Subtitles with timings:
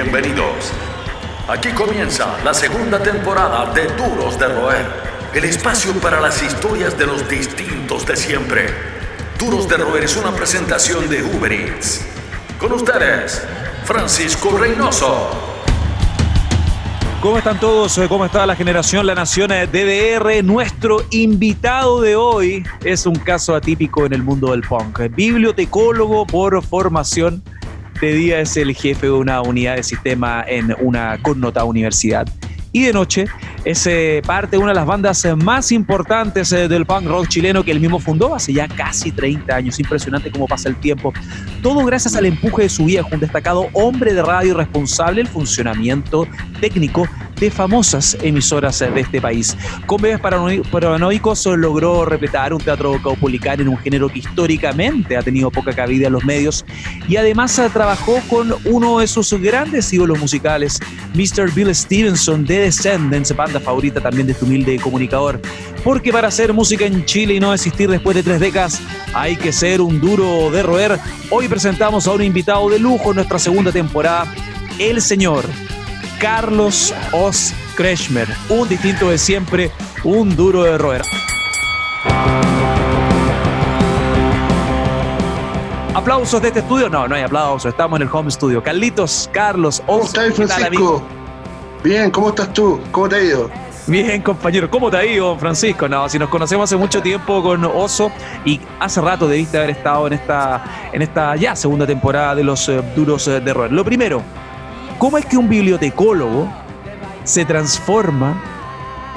[0.00, 0.70] Bienvenidos.
[1.48, 4.86] Aquí comienza la segunda temporada de Duros de Roer,
[5.34, 8.66] el espacio para las historias de los distintos de siempre.
[9.40, 12.06] Duros de Roer es una presentación de Uber Eats.
[12.60, 13.42] Con ustedes,
[13.82, 15.30] Francisco Reynoso.
[17.20, 18.00] ¿Cómo están todos?
[18.08, 20.44] ¿Cómo está la generación La Nación DDR?
[20.44, 25.00] Nuestro invitado de hoy es un caso atípico en el mundo del punk.
[25.16, 27.42] Bibliotecólogo por formación
[28.06, 32.26] de día es el jefe de una unidad de sistema en una connotada universidad.
[32.72, 33.24] Y de noche
[33.64, 37.28] es eh, parte de una de las bandas eh, más importantes eh, del punk rock
[37.28, 39.80] chileno que él mismo fundó hace ya casi 30 años.
[39.80, 41.12] Impresionante cómo pasa el tiempo.
[41.62, 46.28] Todo gracias al empuje de su viejo, un destacado hombre de radio responsable del funcionamiento
[46.60, 49.56] técnico de famosas emisoras de este país.
[49.86, 55.50] Con Bebés Paranoicos logró repletar un teatro caupolicán en un género que históricamente ha tenido
[55.50, 56.64] poca cabida en los medios
[57.08, 60.80] y además trabajó con uno de sus grandes ídolos musicales,
[61.14, 61.52] Mr.
[61.52, 65.40] Bill Stevenson de Descendants, banda favorita también de este humilde comunicador.
[65.84, 68.80] Porque para hacer música en Chile y no existir después de tres décadas,
[69.14, 70.98] hay que ser un duro de roer.
[71.30, 74.32] Hoy presentamos a un invitado de lujo en nuestra segunda temporada,
[74.78, 75.44] el señor
[76.18, 79.70] Carlos Os Kretschmer, un distinto de siempre,
[80.02, 81.02] un duro de roer.
[85.94, 86.88] ¿Aplausos de este estudio?
[86.88, 88.60] No, no hay aplausos, estamos en el home studio.
[88.60, 91.02] Carlitos, Carlos, ¿Cómo estás, Francisco?
[91.84, 92.80] Bien, ¿cómo estás tú?
[92.90, 93.50] ¿Cómo te ha ido?
[93.86, 95.88] Bien, compañero, ¿cómo te ha ido, Francisco?
[95.88, 98.10] No, si nos conocemos hace mucho tiempo con Oso
[98.44, 102.68] y hace rato debiste haber estado en esta, en esta ya segunda temporada de los
[102.68, 103.72] eh, duros eh, de roer.
[103.72, 104.22] Lo primero,
[104.98, 106.52] ¿Cómo es que un bibliotecólogo
[107.22, 108.42] se transforma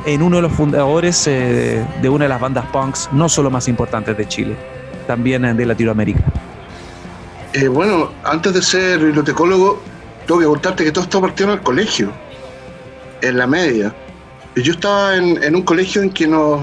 [0.05, 3.67] en uno de los fundadores eh, de una de las bandas punks no solo más
[3.67, 4.55] importantes de Chile,
[5.07, 6.21] también de Latinoamérica?
[7.53, 9.81] Eh, bueno, antes de ser bibliotecólogo,
[10.27, 12.11] tengo que contarte que todo esto partió en el colegio,
[13.21, 13.91] en la media.
[14.55, 16.61] Yo estaba en, un colegio en que nos,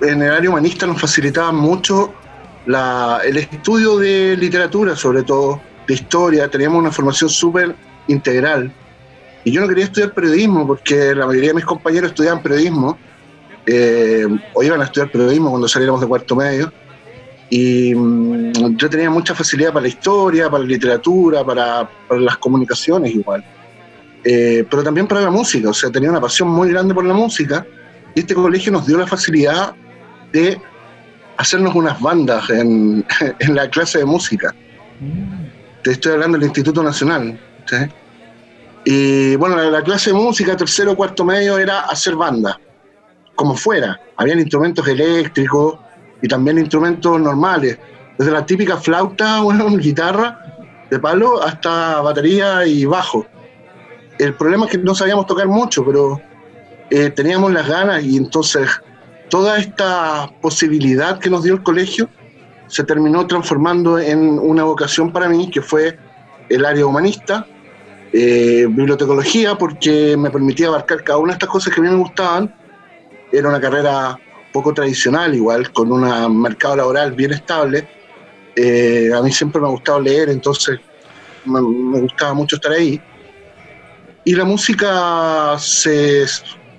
[0.00, 2.14] en el área humanista nos facilitaban mucho
[2.66, 6.48] el estudio de literatura, sobre todo, de historia.
[6.48, 7.74] Teníamos una formación súper
[8.08, 8.72] integral.
[9.44, 12.96] Y yo no quería estudiar periodismo porque la mayoría de mis compañeros estudiaban periodismo
[13.66, 16.72] eh, o iban a estudiar periodismo cuando saliéramos de cuarto medio.
[17.50, 23.14] Y mm, yo tenía mucha facilidad para la historia, para la literatura, para, las comunicaciones
[23.14, 23.44] igual.
[24.24, 27.12] Eh, pero también para la música, o sea, tenía una pasión muy grande por la
[27.12, 27.66] música
[28.14, 29.74] y este colegio nos dio la facilidad
[30.32, 30.58] de
[31.36, 33.04] hacernos unas bandas en,
[33.48, 34.54] la clase de música.
[35.82, 37.38] Te estoy hablando del Instituto Nacional.
[38.84, 42.60] Y bueno, la, clase de música, tercero cuarto medio, era hacer banda,
[43.34, 43.98] como fuera.
[44.16, 45.78] Habían instrumentos eléctricos
[46.20, 47.78] y también instrumentos normales,
[48.18, 50.40] desde la típica flauta, bueno, guitarra
[50.90, 53.26] de palo, hasta batería y bajo.
[54.18, 56.20] El problema es que no sabíamos tocar mucho, pero
[56.90, 58.68] eh, teníamos las ganas y entonces
[59.28, 62.08] toda esta posibilidad que nos dio el colegio
[62.68, 65.98] se terminó transformando en una vocación para mí, que fue
[66.48, 67.46] el área humanista,
[68.16, 71.96] eh, bibliotecología, porque me permitía abarcar cada una de estas cosas que a mí me
[71.96, 72.54] gustaban.
[73.32, 74.16] Era una carrera
[74.52, 77.88] poco tradicional, igual, con un mercado laboral bien estable.
[78.54, 80.78] Eh, a mí siempre me ha gustado leer, entonces
[81.44, 83.02] me, gustaba mucho estar ahí.
[84.24, 86.24] Y la música se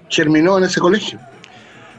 [0.08, 1.20] germinó en ese colegio.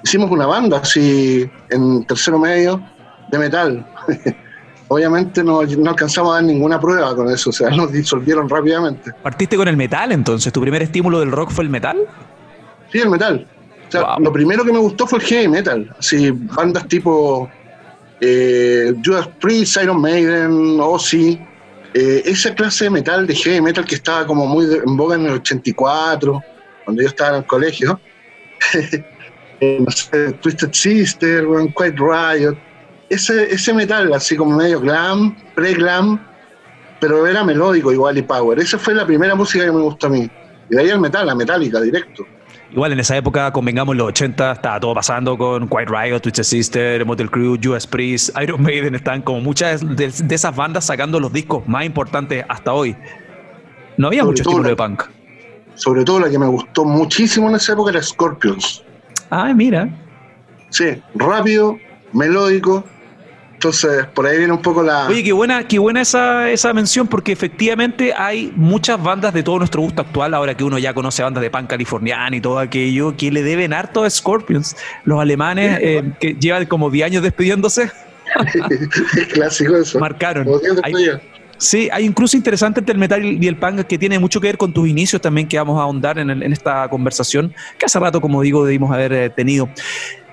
[0.03, 2.83] Hicimos una banda así en tercero medio
[3.31, 3.87] de metal.
[4.89, 9.13] obviamente no, no, alcanzamos a dar ninguna prueba con eso, o sea, nos disolvieron rápidamente.
[9.23, 10.53] ¿Partiste con el metal entonces?
[10.53, 11.99] ¿Tu primer estímulo del rock fue el metal?
[12.91, 13.47] Sí, el metal.
[13.89, 17.49] O sea, lo primero que me gustó fue el heavy metal, así bandas tipo
[18.21, 21.41] eh, Judas Priest, Iron Maiden, Ozzy,
[21.95, 25.27] eh, esa clase de metal, de heavy metal que estaba como muy en boga en
[25.27, 26.43] el 84,
[26.85, 28.01] cuando yo estaba en el colegio.
[29.59, 29.83] Eh,
[30.43, 32.59] Twisted Sister, Quiet Riot,
[33.09, 36.21] ese, ese metal, así como medio glam, pre-glam,
[37.01, 38.59] pero era melódico igual y power.
[38.59, 40.31] Esa fue la primera música que me gustó a mí.
[40.71, 42.27] Y de ahí el metal, la metálica, directo.
[42.73, 46.43] Igual en esa época, convengamos, en los 80 estaba todo pasando con Quiet Riot, Twisted
[46.43, 51.33] Sister, Motel Crew, US Priest, Iron Maiden, están como muchas de, esas bandas sacando los
[51.33, 52.97] discos más importantes hasta hoy.
[53.97, 55.05] No había mucho estilo de punk.
[55.75, 58.83] Sobre todo la que me gustó muchísimo en esa época era Scorpions.
[59.31, 59.89] Ay, mira.
[60.71, 61.79] Sí, rápido,
[62.13, 62.85] melódico,
[63.67, 65.09] entonces, por ahí viene un poco la.
[65.09, 69.59] Oye, qué buena, qué buena esa, esa mención, porque efectivamente hay muchas bandas de todo
[69.59, 73.17] nuestro gusto actual, ahora que uno ya conoce bandas de pan californiana y todo aquello,
[73.17, 74.77] que le deben harto a Scorpions.
[75.05, 77.91] Los alemanes eh, que llevan como 10 años despidiéndose.
[79.17, 79.99] es clásico eso.
[79.99, 80.47] Marcaron.
[81.59, 84.59] Sí, hay incluso interesante entre el metal y el punk que tiene mucho que ver
[84.59, 88.43] con tus inicios también que vamos a ahondar en, esta conversación que hace rato, como
[88.43, 89.69] digo, debimos haber eh, tenido.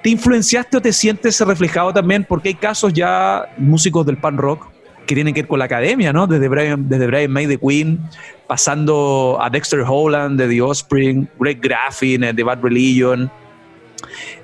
[0.03, 2.25] ¿Te influenciaste o te sientes reflejado también?
[2.27, 4.67] Porque hay casos ya músicos del punk rock
[5.05, 6.27] que tienen que ver con la academia, ¿no?
[6.27, 8.01] Desde Brian, desde Brian May de Queen,
[8.45, 13.31] pasando a Dexter Holland de The Offspring, Greg Graffin de Bad Religion,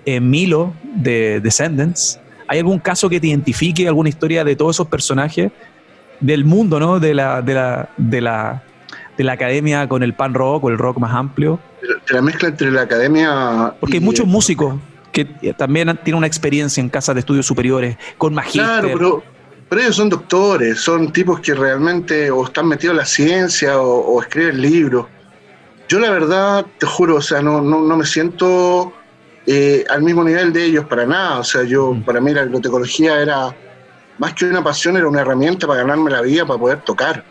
[0.05, 2.21] eh, Milo de Descendants.
[2.47, 5.51] ¿Hay algún caso que te identifique, alguna historia de todos esos personajes
[6.21, 7.01] del mundo, ¿no?
[7.01, 8.63] De la, de la, de la,
[9.17, 11.59] de la academia con el pan rock o el rock más amplio.
[11.81, 13.73] De la mezcla entre la academia.
[13.81, 14.75] Porque hay muchos músicos
[15.11, 15.25] que
[15.57, 18.63] también tienen una experiencia en casas de estudios superiores, con magíster.
[18.63, 19.23] Claro, pero,
[19.67, 24.21] pero ellos son doctores, son tipos que realmente o están metidos en la ciencia o,
[24.21, 25.07] escriben libros.
[25.87, 28.93] Yo la verdad, te juro, o sea, no, no, no me siento
[29.51, 31.39] eh, al mismo nivel de ellos para nada.
[31.39, 32.03] O sea, yo, mm.
[32.03, 33.55] para mí la bibliotecología era
[34.19, 37.23] más que una pasión, era una herramienta para ganarme la vida, para poder tocar.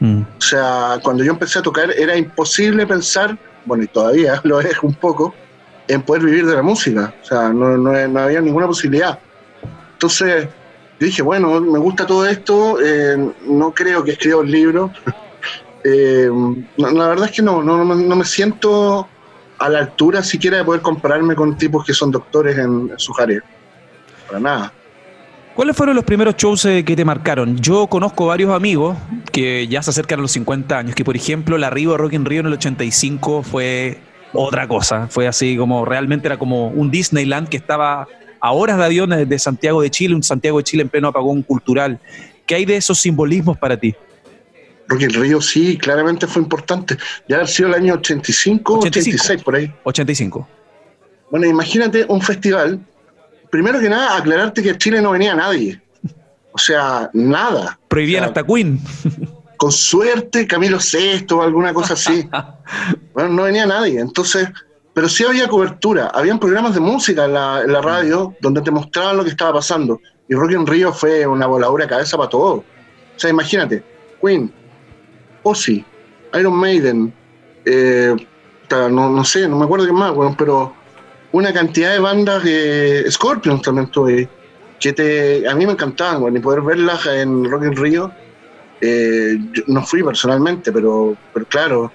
[0.00, 0.22] Mm.
[0.22, 4.82] O sea, cuando yo empecé a tocar era imposible pensar, bueno, y todavía lo es
[4.82, 5.34] un poco,
[5.92, 7.14] en poder vivir de la música.
[7.22, 9.18] O sea, no, no, había ninguna posibilidad.
[9.92, 10.48] Entonces,
[10.98, 14.90] yo dije, bueno, me gusta todo esto, eh, no creo que escriba un libro.
[15.84, 16.30] Eh,
[16.76, 19.08] la verdad es que no, no, no, me siento
[19.58, 23.18] a la altura siquiera de poder compararme con tipos que son doctores en, en sus
[23.18, 23.42] áreas.
[24.28, 24.72] Para nada.
[25.54, 27.58] ¿Cuáles fueron los primeros shows eh, que te marcaron?
[27.58, 28.96] Yo conozco varios amigos
[29.32, 32.24] que ya se acercan a los 50 años, que por ejemplo la Río Rock in
[32.24, 33.98] Rio en el 85 fue
[34.32, 38.06] otra cosa, fue así como realmente era como un Disneyland que estaba
[38.40, 41.42] a horas de avión de Santiago de Chile, un Santiago de Chile en pleno apagón
[41.42, 42.00] cultural.
[42.46, 43.94] ¿Qué hay de esos simbolismos para ti?
[44.88, 46.96] Rock in Rio sí, claramente fue importante.
[47.28, 49.72] Ya ha sido el año 85, 86 por ahí.
[49.84, 50.48] 85.
[51.30, 52.80] Bueno, imagínate un festival
[53.52, 55.80] primero que nada, aclararte que a Chile no venía nadie.
[56.52, 57.78] O sea, nada.
[57.86, 58.80] Prohibían hasta Queen.
[59.58, 62.28] Con suerte, Camilo VI o alguna cosa así.
[63.14, 64.00] bueno, no venía nadie.
[64.00, 64.48] Entonces,
[64.94, 66.08] pero sí había cobertura.
[66.08, 70.00] Habían programas de música en la, radio donde te mostraban lo que estaba pasando.
[70.28, 72.54] Y Rock in Rio fue una voladura de cabeza para todo.
[72.54, 72.64] O
[73.16, 73.82] sea, imagínate,
[74.20, 74.52] Queen,
[75.42, 75.84] Ozzy,
[76.34, 77.12] Iron Maiden,
[77.64, 78.14] eh,
[78.70, 80.74] no, no, sé, no me acuerdo qué más, bueno, pero
[81.32, 84.28] una cantidad de bandas de Scorpions también estuve,
[84.80, 88.12] que te, a mí me encantaban, bueno, y poder verlas en Rock in Rio,
[88.80, 91.92] eh, no fui personalmente, pero, pero claro,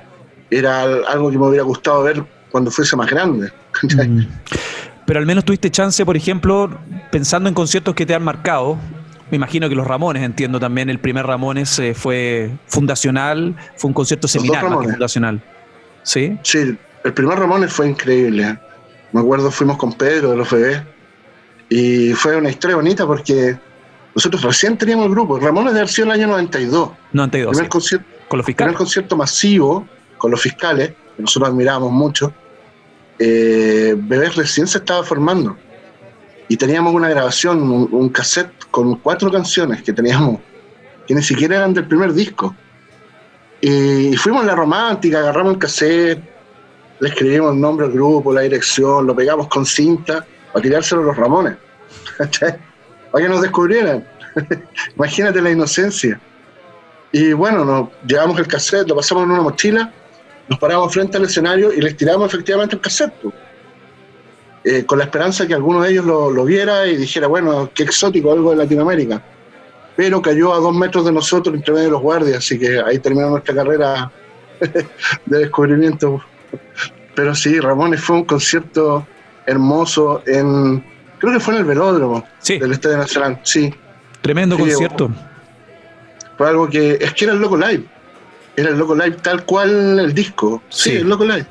[0.50, 3.52] era algo que me hubiera gustado ver cuando fuese más grande.
[3.84, 4.22] Mm.
[5.06, 6.70] Pero al menos tuviste chance, por ejemplo,
[7.12, 8.78] pensando en conciertos que te han marcado,
[9.32, 13.94] me imagino que los Ramones, entiendo también, el primer Ramones eh, fue fundacional, fue un
[13.94, 15.42] concierto seminal más que fundacional.
[16.04, 16.38] ¿Sí?
[16.44, 18.60] Sí, el primer Ramones fue increíble.
[19.14, 20.82] Me acuerdo, fuimos con Pedro de los bebés
[21.70, 23.58] y fue una historia bonita porque
[24.14, 25.40] nosotros recién teníamos el grupo.
[25.40, 26.92] Ramón es de el año 92.
[27.14, 27.52] 92.
[27.52, 28.74] Primer, concierto, con los fiscales.
[28.74, 29.88] primer concierto masivo
[30.18, 32.34] con los fiscales, que nosotros admirábamos mucho.
[33.20, 35.58] Eh, Bebés recién se estaba formando
[36.50, 37.62] y teníamos una grabación,
[37.92, 40.40] un, cassette con cuatro canciones que teníamos,
[41.06, 42.56] que ni siquiera eran del primer disco.
[43.60, 46.24] Y, fuimos a la romántica, agarramos el cassette,
[47.00, 51.06] le escribimos el nombre del grupo, la dirección, lo pegamos con cinta para tirárselo a
[51.06, 51.58] los Ramones,
[52.18, 54.08] para que nos descubrieran.
[54.96, 56.20] Imagínate la inocencia.
[57.12, 59.92] Y bueno, nos llevamos el cassette, lo pasamos en una mochila,
[60.50, 63.14] nos paramos frente al escenario y les tiramos efectivamente el cassette.
[64.64, 67.84] Eh, con la esperanza que alguno de ellos lo, lo, viera y dijera, bueno, qué
[67.84, 69.22] exótico, algo de Latinoamérica.
[69.96, 73.00] Pero cayó a dos metros de nosotros entre medio de los guardias, así que ahí
[73.00, 74.12] terminó nuestra carrera
[75.26, 76.22] de descubrimiento
[77.18, 79.08] pero sí, Ramones fue un concierto
[79.48, 80.86] hermoso en.
[81.18, 83.40] Creo que fue en el velódromo del Estadio Nacional.
[83.42, 83.74] Sí.
[84.22, 85.10] Tremendo concierto.
[86.38, 87.00] Fue algo que.
[87.02, 87.86] Es que era el Loco Live.
[88.58, 90.62] Era el Loco Live tal cual el disco.
[90.68, 91.48] Sí, el Loco Live.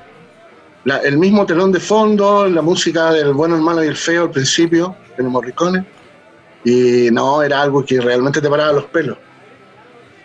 [1.05, 4.31] el mismo telón de fondo, la música del bueno, el malo y el feo al
[4.31, 5.85] principio, de los morricones.
[6.65, 9.17] Y no, era algo que realmente te paraba los pelos.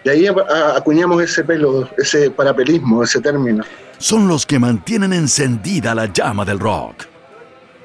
[0.04, 0.28] Y ahí
[0.76, 3.64] acuñamos ese pelo, ese parapelismo, ese término
[4.02, 7.06] son los que mantienen encendida la llama del rock.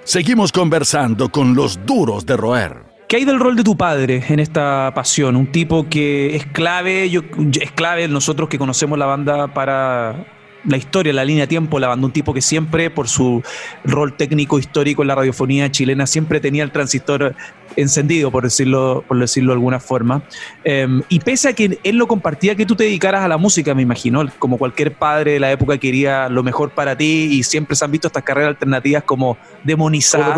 [0.04, 2.85] Seguimos conversando con los duros de roer.
[3.08, 5.36] ¿Qué hay del rol de tu padre en esta pasión?
[5.36, 7.20] Un tipo que es clave, yo,
[7.60, 10.26] es clave nosotros que conocemos la banda para
[10.64, 13.44] la historia, la línea de tiempo, la banda, un tipo que siempre, por su
[13.84, 17.36] rol técnico histórico en la radiofonía chilena, siempre tenía el transistor
[17.76, 20.24] encendido, por decirlo, por decirlo de alguna forma.
[20.64, 23.72] Em, y pese a que él lo compartía, que tú te dedicaras a la música,
[23.72, 27.76] me imagino, como cualquier padre de la época quería lo mejor para ti y siempre
[27.76, 30.34] se han visto estas carreras alternativas como demonizar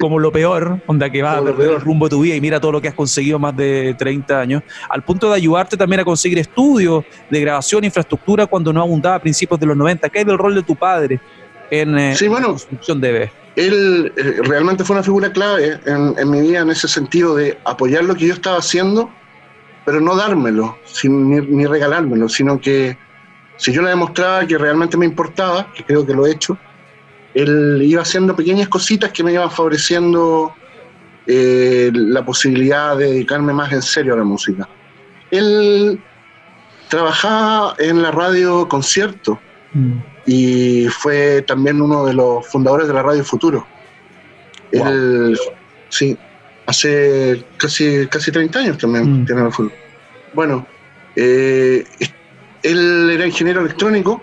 [0.00, 2.60] como lo peor, onda que va a perder el rumbo de tu vida y mira
[2.60, 6.04] todo lo que has conseguido más de 30 años, al punto de ayudarte también a
[6.04, 10.08] conseguir estudios de grabación, infraestructura cuando no abundaba a principios de los 90.
[10.08, 11.20] ¿Qué es del rol de tu padre
[11.70, 16.40] en, eh, sí, bueno, construcción de Él eh, realmente fue una figura clave en, mi
[16.40, 19.10] vida en ese sentido de apoyar lo que yo estaba haciendo,
[19.84, 22.96] pero no dármelo, sin, ni, ni regalármelo, sino que
[23.56, 26.58] si yo le demostraba que realmente me importaba, que creo que lo he hecho,
[27.34, 30.54] él iba haciendo pequeñas cositas que me iban favoreciendo
[31.26, 34.68] eh, la posibilidad de dedicarme más en serio a la música.
[35.30, 36.00] Él
[36.88, 39.40] trabajaba en la radio concierto
[39.72, 39.92] mm.
[40.26, 43.66] y fue también uno de los fundadores de la Radio Futuro.
[44.70, 45.36] Él,
[45.88, 46.16] sí,
[46.66, 49.26] hace casi, casi 30 años también mm.
[49.26, 49.74] tiene el futuro.
[50.34, 50.66] Bueno,
[51.16, 51.84] eh,
[52.62, 54.22] él era ingeniero electrónico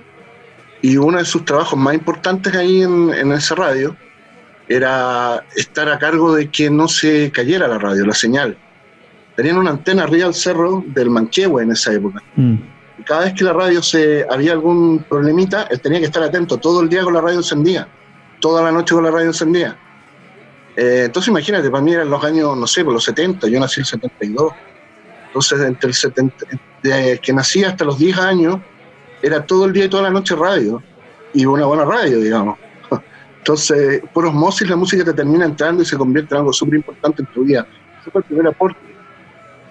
[0.82, 3.96] y uno de sus trabajos más importantes ahí en, en esa radio
[4.68, 8.58] era estar a cargo de que no se cayera la radio, la señal.
[9.36, 12.22] Tenían una antena arriba del cerro del Manquehue en esa época.
[12.36, 12.56] Mm.
[13.00, 16.58] Y cada vez que la radio se había algún problemita, él tenía que estar atento
[16.58, 17.88] todo el día con la radio encendida,
[18.40, 19.78] toda la noche con la radio encendida.
[20.76, 23.80] Eh, entonces imagínate, para mí eran los años, no sé, por los 70, yo nací
[23.80, 24.54] en el 72.
[25.28, 26.46] Entonces, entre el 70,
[26.84, 28.60] de que nací hasta los 10 años,
[29.22, 30.82] era todo el día y toda la noche radio,
[31.34, 32.58] y una buena radio, digamos.
[33.38, 37.22] Entonces, por osmosis la música te termina entrando y se convierte en algo súper importante
[37.22, 37.68] en tu vida.
[38.02, 38.80] Ese fue el primer aporte.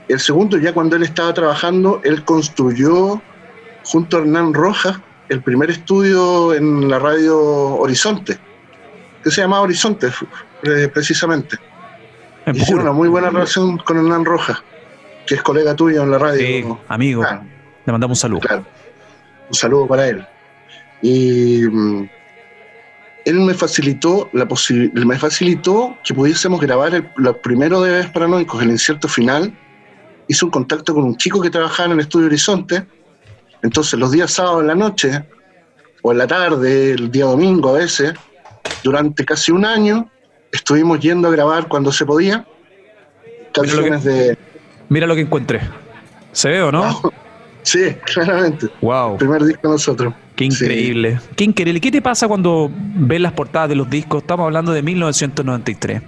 [0.08, 3.20] El segundo, ya cuando él estaba trabajando, él construyó
[3.84, 8.38] junto a Hernán Rojas el primer estudio en la radio Horizonte,
[9.22, 10.08] que se llamaba Horizonte
[10.92, 11.56] precisamente.
[12.52, 14.58] Hicieron una muy buena relación con Hernán Rojas,
[15.26, 16.40] que es colega tuyo en la radio.
[16.40, 17.22] Sí, amigo.
[17.86, 18.40] Le mandamos un saludo.
[18.40, 18.64] Claro.
[19.50, 20.26] Un saludo para él.
[21.02, 22.08] Y mm,
[23.24, 24.46] él me facilitó la
[24.94, 29.52] me facilitó que pudiésemos grabar el, los primeros de Paranoicos, el incierto final.
[30.28, 32.86] Hizo un contacto con un chico que trabajaba en el estudio Horizonte.
[33.62, 35.24] Entonces, los días sábados en la noche,
[36.02, 38.14] o en la tarde, el día domingo a veces,
[38.82, 40.08] durante casi un año,
[40.52, 42.46] estuvimos yendo a grabar cuando se podía.
[43.52, 44.38] Canciones de.
[44.88, 45.60] Mira lo que encontré.
[46.32, 47.00] ¿Se ve o no?
[47.62, 48.68] Sí, claramente.
[48.80, 49.18] Wow.
[49.18, 50.14] primer disco de nosotros.
[50.36, 51.20] Qué increíble.
[51.36, 51.80] Qué increíble.
[51.80, 54.22] ¿Qué te pasa cuando ves las portadas de los discos?
[54.22, 56.00] Estamos hablando de 1993.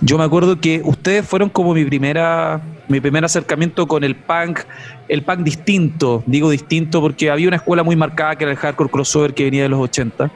[0.00, 4.60] Yo me acuerdo que ustedes fueron como mi primera mi primer acercamiento con el punk,
[5.08, 6.22] el punk distinto.
[6.26, 9.62] Digo distinto porque había una escuela muy marcada que era el hardcore crossover que venía
[9.62, 10.30] de los 80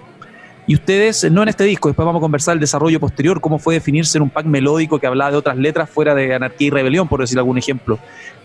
[0.67, 3.75] y ustedes, no en este disco, después vamos a conversar el desarrollo posterior, cómo fue
[3.75, 7.07] definirse en un punk melódico que hablaba de otras letras fuera de anarquía y rebelión,
[7.07, 7.99] por decir algún ejemplo.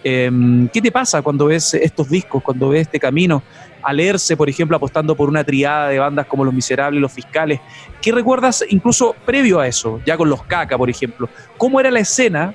[0.03, 3.41] Em, ¿Qué te pasa cuando ves estos discos, cuando ves este camino?
[3.81, 7.61] A leerse, por ejemplo, apostando por una triada de bandas como Los Miserables, Los Fiscales.
[8.01, 11.29] ¿Qué recuerdas incluso previo a eso, ya con Los Caca, por ejemplo?
[11.57, 12.53] ¿Cómo era la escena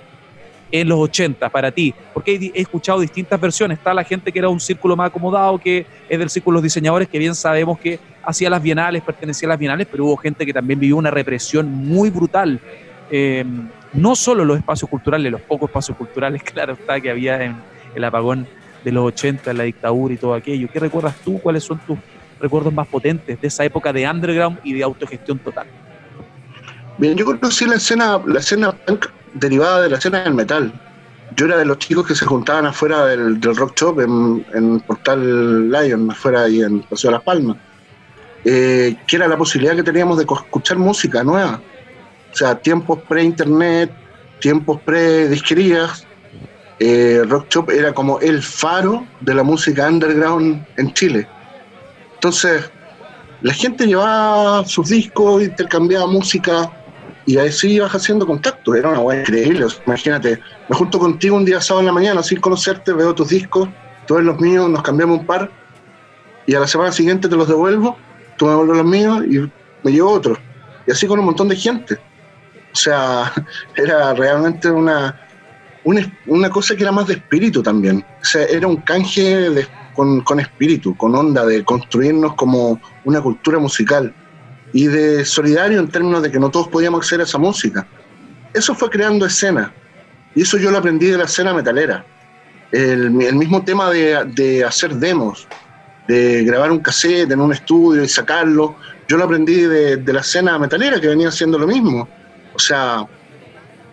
[0.81, 1.95] en los 80 para ti?
[2.12, 3.78] Porque he escuchado distintas versiones.
[3.78, 6.62] Está la gente que era un círculo más acomodado, que es del círculo de los
[6.64, 10.45] diseñadores, que bien sabemos que hacía las bienales, pertenecía a las bienales, pero hubo gente
[10.45, 12.61] que también vivió una represión muy brutal.
[13.09, 13.45] Eh,
[13.93, 17.57] no solo los espacios culturales, los pocos espacios culturales, claro está, que había en
[17.95, 18.47] el apagón
[18.83, 20.69] de los 80, en la dictadura y todo aquello.
[20.73, 21.38] ¿Qué recuerdas tú?
[21.38, 21.99] ¿Cuáles son tus
[22.40, 25.69] recuerdos más potentes de esa época de underground y de autogestión total?
[26.99, 30.72] Bien, yo conocí la escena, la escena punk derivada de la escena del metal.
[31.36, 36.10] Yo era de los chicos que se juntaban afuera del, rock shop en, Portal Lion,
[36.10, 37.56] afuera y en Paseo de las Palmas.
[38.44, 41.60] Eh, que era la posibilidad que teníamos de escuchar música nueva.
[42.32, 43.90] O sea, tiempos pre-internet,
[44.40, 46.06] tiempos pre-disquerías.
[46.78, 51.28] Eh, rock Shop era como el faro de la música underground en Chile.
[52.14, 52.70] Entonces,
[53.40, 56.70] la gente llevaba sus discos, intercambiaba música
[57.26, 58.75] y así ibas haciendo contacto.
[58.75, 59.66] Era una buena increíble.
[59.87, 63.69] imagínate, me junto contigo un día sábado en la mañana sin conocerte, veo tus discos,
[64.07, 65.50] todos los míos, nos cambiamos un par
[66.47, 67.97] y a la semana siguiente te los devuelvo,
[68.37, 69.50] tú me devuelves los míos y
[69.83, 70.38] me llevo otros.
[70.87, 71.95] Y así con un montón de gente.
[71.95, 73.33] O sea,
[73.76, 75.19] era realmente una,
[75.85, 78.04] una, cosa que era más de espíritu también.
[78.21, 83.59] O sea, era un canje con, con espíritu, con onda de construirnos como una cultura
[83.59, 84.14] musical
[84.75, 87.87] y de solidario en términos de que no todos podíamos acceder a esa música.
[88.52, 89.73] Eso fue creando escena.
[90.35, 92.04] Y eso yo lo aprendí de la escena metalera.
[92.73, 95.47] El, mismo tema de, hacer demos,
[96.09, 98.75] de grabar un cassette en un estudio y sacarlo,
[99.07, 102.09] yo lo aprendí de, la escena metalera que venía haciendo lo mismo.
[102.52, 103.07] O sea,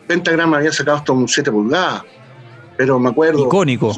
[0.07, 2.01] Pentagram había sacado hasta un 7 pulgadas,
[2.75, 3.45] pero me acuerdo...
[3.45, 3.95] Icónico.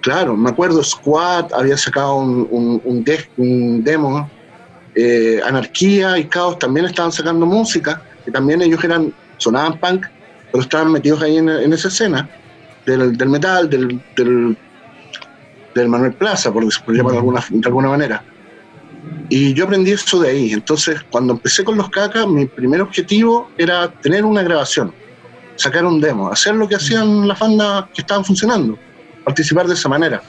[0.00, 4.30] Claro, me acuerdo Squad había sacado un, un demo
[4.94, 10.06] eh, Anarquía y Caos también estaban sacando música que también ellos eran, sonaban punk,
[10.50, 12.28] pero estaban metidos ahí en, esa escena
[12.86, 18.24] del, metal, del, del, Manuel Plaza, por, llamarlo de alguna, de alguna manera.
[19.28, 20.52] Y yo aprendí eso de ahí.
[20.52, 24.94] Entonces, cuando empecé con los cacas, mi primer objetivo era tener una grabación,
[25.56, 28.78] sacar un demo, hacer lo que hacían las bandas que estaban funcionando,
[29.24, 30.22] participar de esa manera.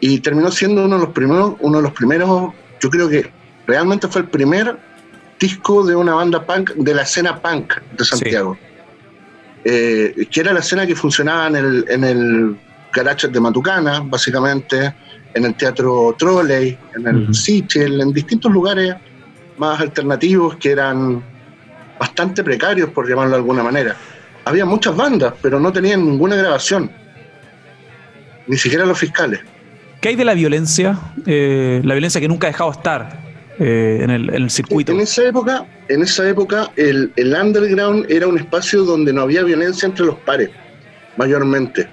[0.00, 4.08] Y terminó siendo uno de los primeros, uno de los primeros, yo creo que realmente
[4.08, 4.76] fue el primer
[5.38, 8.56] disco de una banda punk, de la escena punk de Santiago.
[9.64, 12.56] Eh, que era la escena que funcionaba en el, en el
[12.92, 14.94] garage de Matucana, básicamente,
[15.34, 18.94] en el Teatro Trolley, en el uh en distintos lugares
[19.58, 21.22] más alternativos que eran
[21.98, 23.96] bastante precarios, por llamarlo de alguna manera.
[24.44, 26.90] Había muchas bandas, pero no tenían ninguna grabación,
[28.46, 29.40] ni siquiera los fiscales.
[30.00, 30.98] ¿Qué hay de la violencia?
[31.26, 33.21] Eh, la violencia que nunca ha dejado estar
[33.58, 34.92] eh, en, el, circuito.
[34.92, 39.86] En esa época, en esa época el, underground era un espacio donde no había violencia
[39.86, 40.50] entre los pares,
[41.16, 41.88] mayormente.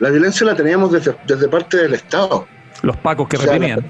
[0.00, 2.46] La violencia la teníamos desde, parte del Estado.
[2.82, 3.84] Los pacos que reprimían.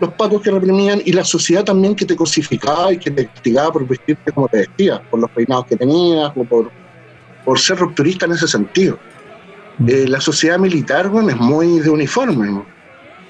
[0.00, 3.72] los pacos que reprimían y la sociedad también que te cosificaba y que te castigaba
[3.72, 6.70] por vestirte como te vestías, por los peinados que tenías, o por,
[7.44, 8.98] por ser rupturista en ese sentido.
[9.78, 9.88] Mm.
[9.88, 12.62] Eh, la sociedad militar, bueno, es muy de uniforme.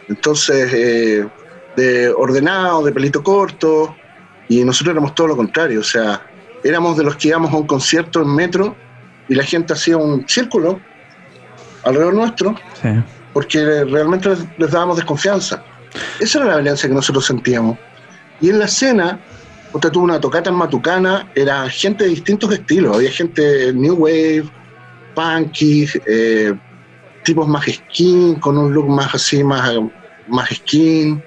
[0.09, 1.27] Entonces, eh,
[1.77, 3.95] de ordenado, de pelito corto,
[4.49, 6.23] y nosotros éramos todo lo contrario, o sea,
[6.63, 8.77] éramos de los que íbamos a un concierto en metro
[9.29, 10.81] y la gente hacía un círculo
[11.85, 12.55] alrededor nuestro,
[13.33, 15.63] porque realmente les, dábamos desconfianza.
[16.19, 17.79] Esa era la violencia que nosotros sentíamos.
[18.41, 19.21] Y en la escena,
[19.73, 24.45] usted tuvo una tocata en Matucana, era gente de distintos estilos, había gente New Wave,
[25.15, 26.55] punky, eh,
[27.23, 29.71] tipos más skin, con un look más así, más,
[30.29, 31.23] más skin,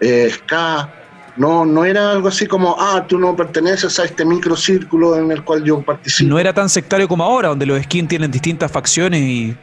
[0.00, 0.94] eh, ska.
[1.36, 5.44] No, no era algo así como, ah, tú no perteneces a este microcírculo en el
[5.44, 6.28] cual yo participo.
[6.28, 9.56] No era tan sectario como ahora, donde los skin tienen distintas facciones y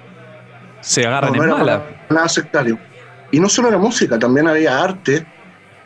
[0.80, 1.84] se agarran no, no en mala.
[2.10, 2.80] Nada, sectario.
[3.32, 5.26] Y no solo era música, también había arte,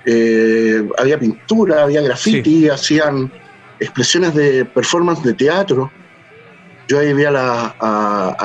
[0.05, 3.31] eh, había pintura, había graffiti, hacían
[3.79, 5.91] expresiones de performance de teatro.
[6.87, 7.31] Yo ahí vi a,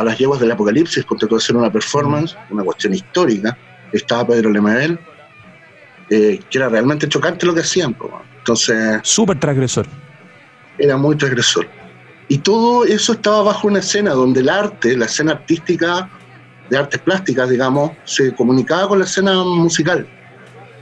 [0.03, 3.59] las yeguas del apocalipsis, todo hacer una performance, una cuestión histórica.
[3.93, 4.99] Estaba Pedro Lemebel
[6.15, 7.97] eh, que era realmente chocante lo que hacían.
[8.39, 9.01] Entonces.
[9.03, 9.87] Súper transgresor.
[10.79, 11.67] Era muy transgresor.
[12.29, 16.09] Y todo eso estaba bajo una escena donde el arte, la escena artística
[16.71, 20.07] de artes plásticas, digamos, se comunicaba con la escena musical,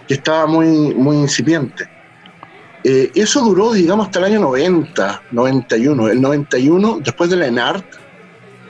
[0.07, 1.88] que estaba muy, muy incipiente.
[2.85, 6.09] Eh, eso duró, digamos, hasta el año 90, 91.
[6.09, 7.87] El 91, después de la ENART,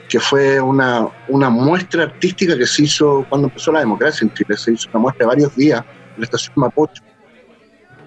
[0.07, 4.55] que fue una, una muestra artística que se hizo cuando empezó la democracia en Chile,
[4.55, 5.83] se hizo una muestra de varios días
[6.17, 7.03] la estación Mapocho.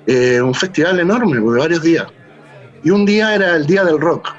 [0.06, 2.06] Eh, un festival enorme, de varios días.
[2.84, 4.34] Y un día era el día del rock.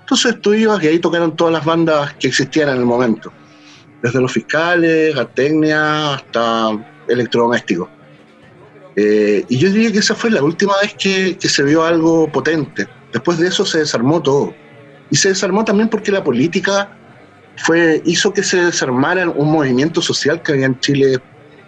[0.00, 3.32] Entonces tú ibas y ahí tocaron todas las bandas que existían en el momento.
[4.02, 6.70] Desde los fiscales, Gatecnia, hasta
[7.08, 7.88] electrodomésticos.
[8.96, 12.30] Eh, y yo diría que esa fue la última vez que, que, se vio algo
[12.30, 12.88] potente.
[13.12, 14.54] Después de eso se desarmó todo.
[15.10, 16.96] Y se desarmó también porque la política
[17.56, 21.18] fue, hizo que se desarmara un movimiento social que había en Chile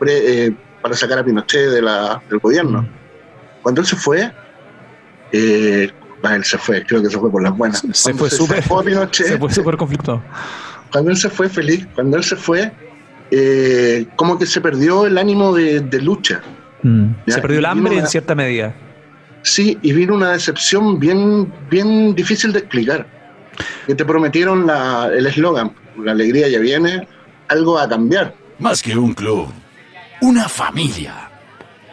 [0.06, 2.86] eh, para sacar a Pinochet de la, del gobierno.
[3.62, 4.30] Cuando él se fue,
[5.32, 5.90] eh,
[6.30, 7.82] él se fue, creo que se fue por las buenas.
[7.94, 10.22] Se fue súper se fue súper conflicto.
[10.92, 12.70] Cuando él se fue feliz, cuando él se fue,
[13.30, 16.42] eh, como que se perdió el ánimo de, lucha.
[16.82, 17.12] Mm.
[17.28, 18.74] Se perdió el hambre en cierta medida.
[19.40, 23.06] Sí, y vino una decepción bien, bien difícil de explicar.
[23.86, 24.68] Que te prometieron
[25.16, 27.08] el eslogan, la alegría ya viene,
[27.48, 28.34] algo a cambiar.
[28.58, 29.48] Más que un club
[30.20, 31.30] una familia.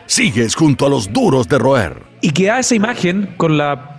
[0.06, 2.04] Sigues junto a los duros de roer.
[2.22, 3.92] Y queda esa imagen con la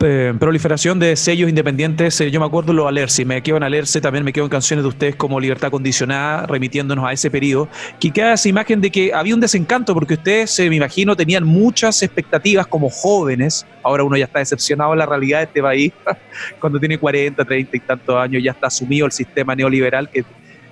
[0.00, 2.20] eh, proliferación de sellos independientes.
[2.20, 4.88] Eh, yo me acuerdo lo Alerce, me quedo en también me quedo en canciones de
[4.88, 7.68] ustedes como Libertad Condicionada, remitiéndonos a ese periodo.
[7.98, 11.44] Que queda esa imagen de que había un desencanto, porque ustedes, eh, me imagino, tenían
[11.44, 13.66] muchas expectativas como jóvenes.
[13.82, 15.92] Ahora uno ya está decepcionado de la realidad de este país.
[16.60, 20.24] Cuando tiene 40, 30 y tantos años, ya está asumido el sistema neoliberal que,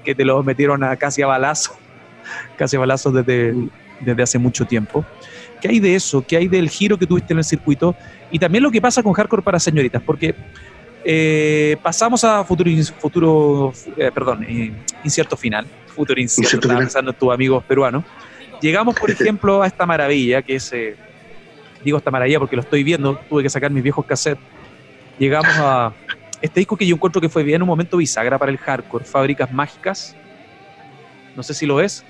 [0.04, 1.76] que te lo metieron a casi a balazo
[2.56, 3.54] casi balazos desde,
[4.00, 5.04] desde hace mucho tiempo.
[5.60, 6.24] ¿Qué hay de eso?
[6.26, 7.96] ¿Qué hay del giro que tuviste en el circuito?
[8.30, 10.34] Y también lo que pasa con Hardcore para señoritas, porque
[11.04, 14.72] eh, pasamos a futuro, futuro eh, perdón, eh,
[15.04, 18.04] incierto final, futuro incierto, estaba pensando en tus amigos peruanos.
[18.60, 20.74] Llegamos, por ejemplo, a esta maravilla, que es,
[21.84, 24.44] digo esta maravilla porque lo estoy viendo, tuve que sacar mis viejos cassettes.
[25.18, 25.92] Llegamos a
[26.42, 29.52] este disco que yo encuentro que fue bien un momento bisagra para el hardcore, Fábricas
[29.52, 30.14] Mágicas.
[31.36, 32.04] No sé si lo es.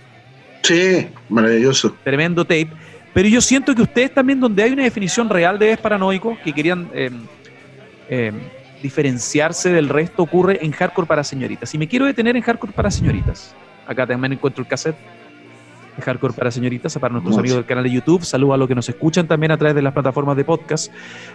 [0.64, 1.94] Sí, maravilloso.
[2.02, 2.70] Tremendo tape.
[3.12, 6.52] Pero yo siento que ustedes también, donde hay una definición real de es paranoico, que
[6.52, 7.10] querían eh,
[8.08, 8.32] eh,
[8.82, 11.72] diferenciarse del resto, ocurre en hardcore para señoritas.
[11.74, 13.54] Y me quiero detener en hardcore para señoritas.
[13.86, 14.96] Acá también encuentro el cassette
[15.96, 18.24] de hardcore para señoritas, para nuestros amigos del canal de YouTube.
[18.24, 20.90] Saludos a los que nos escuchan también a través de las plataformas de podcast,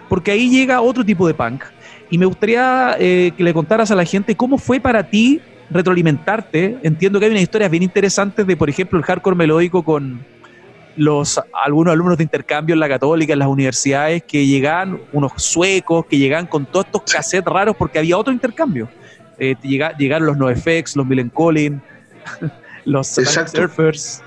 [0.08, 1.62] porque ahí llega otro tipo de punk.
[2.10, 6.78] Y me gustaría eh, que le contaras a la gente cómo fue para ti retroalimentarte.
[6.82, 10.24] Entiendo que hay unas historias bien interesantes de, por ejemplo, el hardcore melódico con
[10.96, 16.06] los algunos alumnos de intercambio en la católica, en las universidades, que llegaban, unos suecos,
[16.06, 18.88] que llegaban con todos estos cassettes raros porque había otro intercambio.
[19.38, 21.80] Eh, llegaron los NoFX, los Millen Collin,
[22.84, 24.22] los Surfers.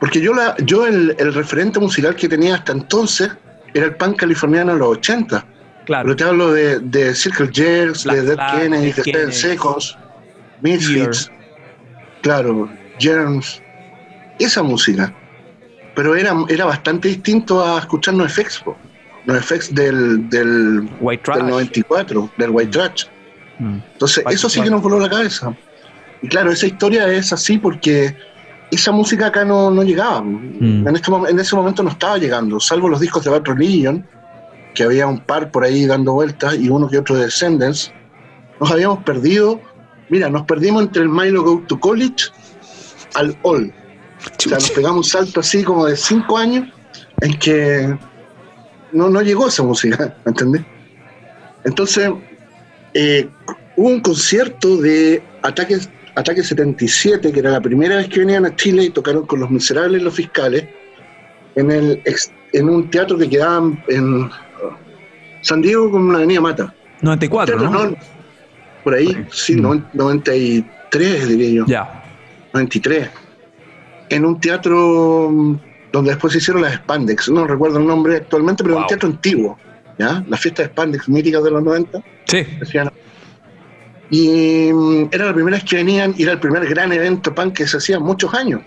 [0.00, 3.30] Porque yo, la, yo el, referente musical que tenía hasta entonces
[3.72, 5.46] era el punk californiano de los 80.
[5.84, 6.04] Claro.
[6.04, 9.96] Pero te hablo de, de Circle Jerks, de Dead Kennedy, de Seven Secos,
[10.62, 11.30] Misfits,
[12.22, 13.62] claro, Germs,
[14.38, 15.14] esa música.
[15.94, 18.64] Pero era, era bastante distinto a escuchar NoFX,
[19.26, 23.04] NoFX del, del, White del 94, del White Trash.
[23.58, 23.78] Mm.
[23.92, 25.56] Entonces, eso sí que nos voló la cabeza.
[26.22, 28.14] Y claro, esa historia es así porque
[28.70, 30.22] esa música acá no, no llegaba.
[30.22, 30.86] Mm.
[30.86, 34.06] En, este, en ese momento no estaba llegando, salvo los discos de Bad Religion,
[34.74, 37.92] que había un par por ahí dando vueltas, y uno que otro de Descendants.
[38.60, 39.60] Nos habíamos perdido
[40.08, 42.26] Mira, nos perdimos entre el Milo Go to College
[43.14, 43.72] al All.
[44.26, 46.68] O sea, nos pegamos un salto así como de cinco años
[47.20, 47.98] en que
[48.92, 50.62] no, no llegó esa música, ¿entendés?
[51.64, 52.10] Entonces,
[52.94, 53.28] eh,
[53.76, 55.78] hubo un concierto de Ataque,
[56.14, 59.50] Ataque 77, que era la primera vez que venían a Chile y tocaron con los
[59.50, 60.64] miserables los fiscales,
[61.56, 62.02] en, el,
[62.52, 64.30] en un teatro que quedaba en
[65.40, 66.74] San Diego con la Avenida Mata.
[67.00, 67.96] 94, ¿no?
[68.86, 71.66] Por ahí, sí, 93 diría yo.
[71.66, 72.04] Ya.
[72.52, 73.10] 93.
[74.10, 75.58] En un teatro mm,
[75.90, 79.58] donde después se hicieron las Spandex, no recuerdo el nombre actualmente, pero un teatro antiguo,
[79.98, 80.24] ¿ya?
[80.28, 82.00] La fiesta de Spandex mítica de los 90.
[82.26, 82.46] Sí.
[84.08, 87.54] Y mm, era la primera vez que venían y era el primer gran evento punk
[87.54, 88.60] que se hacía muchos años.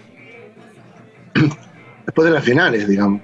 [2.06, 3.22] Después de las finales, digamos.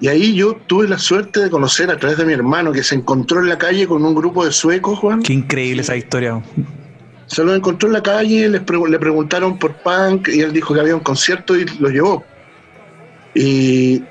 [0.00, 2.94] Y ahí yo tuve la suerte de conocer a través de mi hermano que se
[2.94, 5.22] encontró en la calle con un grupo de suecos, Juan.
[5.22, 6.42] Qué increíble esa historia.
[7.26, 10.80] Se lo encontró en la calle, les le preguntaron por punk y él dijo que
[10.80, 12.24] había un concierto y lo llevó.
[13.38, 14.02] Y,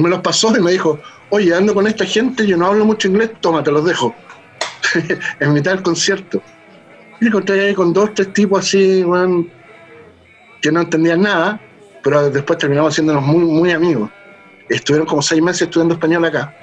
[0.00, 0.98] me los pasó y me dijo,
[1.28, 4.14] oye, ando con esta gente, yo no hablo mucho inglés, toma, te los dejo.
[5.40, 6.42] en mitad del concierto.
[7.20, 9.46] Y me encontré ahí con dos, tres tipos así, Juan,
[10.62, 11.60] que no entendían nada,
[12.02, 14.10] pero después terminamos haciéndonos muy, muy amigos
[14.70, 16.54] estuvieron como seis meses estudiando español acá.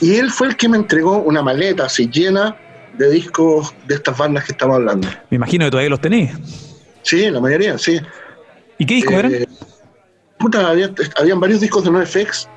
[0.00, 2.56] Y él fue el que me entregó una maleta así llena
[2.96, 5.08] de discos de estas bandas que estamos hablando.
[5.30, 6.30] Me imagino que todavía los tenéis.
[7.02, 8.00] Sí, la mayoría, sí.
[8.78, 9.34] ¿Y qué discos eran?
[9.34, 9.46] Eh,
[10.38, 12.48] puta, había, habían varios discos de NoFX.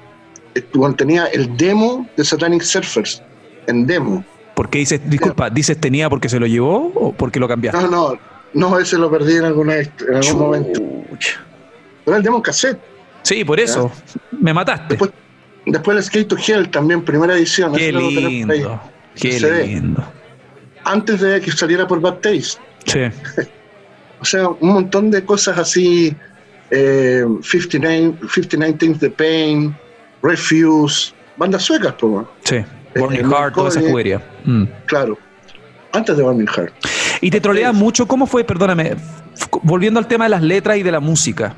[0.95, 3.21] Tenía el demo de Satanic Surfers,
[3.67, 4.23] en demo.
[4.55, 7.79] ¿Por qué dices, disculpa, dices tenía porque se lo llevó o porque lo cambiaste?
[7.79, 8.19] No, no,
[8.53, 10.81] no, ese lo perdí en, alguna, en algún momento.
[12.07, 12.79] Era el demo cassette.
[13.27, 13.91] Sí, por eso.
[14.31, 14.97] Me mataste.
[15.65, 17.75] Después, el Skate to Hell también, primera edición.
[17.75, 18.81] Qué lindo.
[19.15, 20.03] Qué lindo.
[20.85, 22.61] Antes de que saliera por Bad Taste.
[22.85, 22.99] Sí.
[24.21, 26.15] o sea, un montón de cosas así.
[26.71, 29.75] Eh, 59, 59 Things the Pain,
[30.21, 32.25] Refuse, bandas suecas, pues.
[32.43, 32.55] Sí.
[32.55, 34.21] Eh, Burning Heart, toda esa juguería.
[34.45, 34.63] Mm.
[34.85, 35.17] Claro.
[35.91, 36.73] Antes de Burning Heart.
[37.19, 38.07] Y te trolea mucho.
[38.07, 38.95] ¿Cómo fue, perdóname,
[39.63, 41.55] volviendo al tema de las letras y de la música?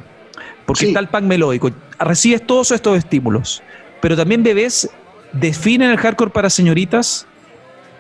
[0.69, 1.71] Porque está el punk melódico.
[1.97, 3.63] Recibes todos estos estímulos,
[4.01, 4.88] pero también bebés
[5.34, 7.25] definen el hardcore para señoritas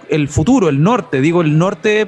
[0.07, 2.07] el futuro, el norte, digo el norte,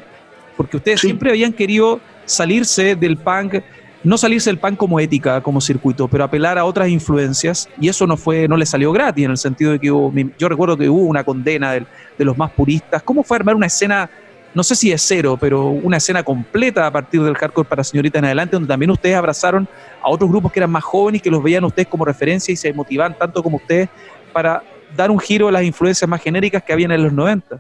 [0.56, 3.56] porque ustedes siempre habían querido salirse del punk,
[4.04, 8.06] no salirse del punk como ética, como circuito, pero apelar a otras influencias, y eso
[8.06, 10.88] no fue, no le salió gratis, en el sentido de que hubo, yo recuerdo que
[10.88, 11.88] hubo una condena de,
[12.20, 13.02] de los más puristas.
[13.02, 14.08] ¿Cómo fue armar una escena
[14.54, 18.20] no sé si es cero, pero una escena completa a partir del hardcore para señorita
[18.20, 19.68] en adelante, donde también ustedes abrazaron
[20.02, 22.56] a otros grupos que eran más jóvenes y que los veían ustedes como referencia y
[22.58, 23.90] se motivaban tanto como ustedes
[24.34, 24.62] para
[24.96, 27.60] dar un giro a las influencias más genéricas que habían en los 90.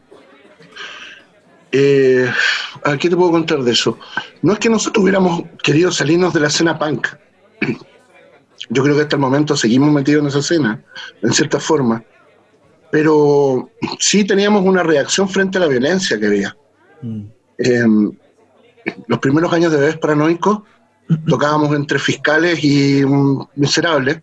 [1.71, 2.29] Eh,
[2.99, 3.97] ¿Qué te puedo contar de eso?
[4.41, 7.07] No es que nosotros hubiéramos querido salirnos de la escena punk.
[8.69, 10.83] Yo creo que hasta el momento seguimos metidos en esa escena,
[11.21, 12.03] en cierta forma.
[12.91, 16.55] Pero sí teníamos una reacción frente a la violencia que había.
[17.57, 18.11] Em,
[19.07, 20.61] los primeros años de Bebés Paranoicos
[21.27, 23.03] tocábamos entre fiscales y
[23.55, 24.21] miserables.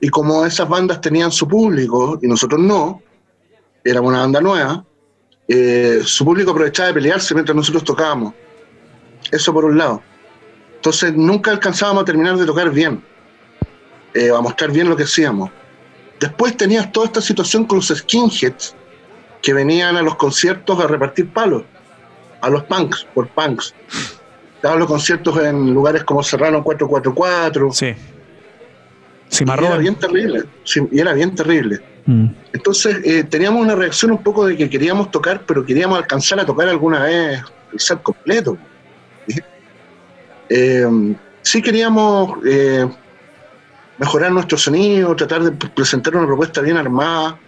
[0.00, 3.00] Y como esas bandas tenían su público y nosotros no,
[3.84, 4.84] éramos una banda nueva,
[5.48, 8.34] eh, su público aprovechaba de pelearse mientras nosotros tocábamos.
[9.30, 10.02] Eso por un lado.
[10.76, 13.02] Entonces nunca alcanzábamos a terminar de tocar bien.
[14.14, 15.50] eh, a mostrar bien lo que hacíamos.
[16.20, 18.74] Después tenías toda esta situación con los skinheads
[19.42, 21.64] que venían a los conciertos a repartir palos,
[22.44, 23.74] a los punks, por punks.
[24.62, 27.72] Daban los conciertos en lugares como Serrano 444.
[27.72, 27.94] Sí.
[29.30, 30.44] Y era bien terrible.
[30.90, 31.80] y era bien terrible.
[32.06, 32.26] Mm.
[32.52, 36.46] Entonces eh, teníamos una reacción un poco de que queríamos tocar, pero queríamos alcanzar a
[36.46, 38.56] tocar alguna vez el set completo.
[40.50, 40.86] Eh,
[41.40, 42.86] sí queríamos eh,
[43.98, 47.38] mejorar nuestro sonido, tratar de presentar una propuesta bien armada.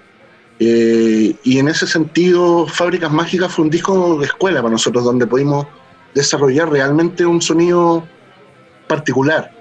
[0.58, 5.66] Y en ese sentido, Fábricas Mágicas fue un disco de escuela para nosotros, donde pudimos
[6.14, 8.06] desarrollar realmente un sonido
[8.88, 9.52] particular.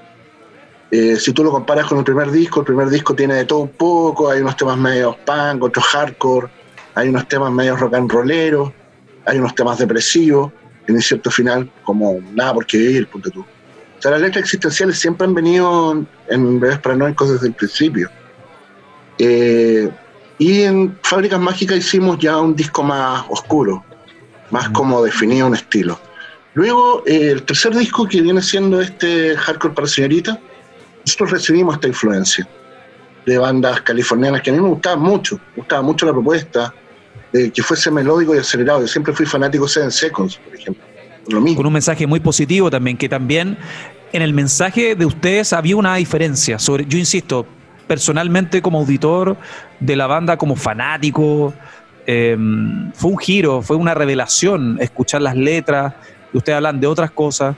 [0.91, 3.59] Eh, si tú lo comparas con el primer disco, el primer disco tiene de todo
[3.59, 6.47] un poco, hay unos temas medio punk, otros hardcore,
[6.93, 8.71] hay unos temas medio rock and rolleros,
[9.25, 10.51] hay unos temas depresivos,
[10.87, 13.41] en un cierto final, como nada por qué vivir, punto tú.
[13.41, 18.09] O sea, las letras existenciales siempre han venido en Bebés Paranoicos desde el principio.
[19.17, 19.89] Eh,
[20.37, 23.83] y en Fábricas Mágicas hicimos ya un disco más oscuro,
[24.51, 25.99] más como definido un estilo.
[26.53, 30.39] Luego, eh, el tercer disco que viene siendo este Hardcore para Señorita,
[31.05, 32.47] nosotros recibimos esta influencia
[33.25, 36.73] de bandas californianas que a mí me gustaban mucho, me gustaba mucho la propuesta,
[37.31, 38.81] de que fuese melódico y acelerado.
[38.81, 40.83] Yo siempre fui fanático de Seven Seconds, por ejemplo.
[41.27, 41.57] Lo mismo.
[41.57, 43.57] Con un mensaje muy positivo también, que también
[44.13, 46.59] en el mensaje de ustedes había una diferencia.
[46.59, 47.45] Sobre, yo insisto,
[47.87, 49.37] personalmente como auditor
[49.79, 51.53] de la banda, como fanático,
[52.05, 55.93] em, fue un giro, fue una revelación escuchar las letras.
[56.33, 57.55] Ustedes hablan de otras cosas,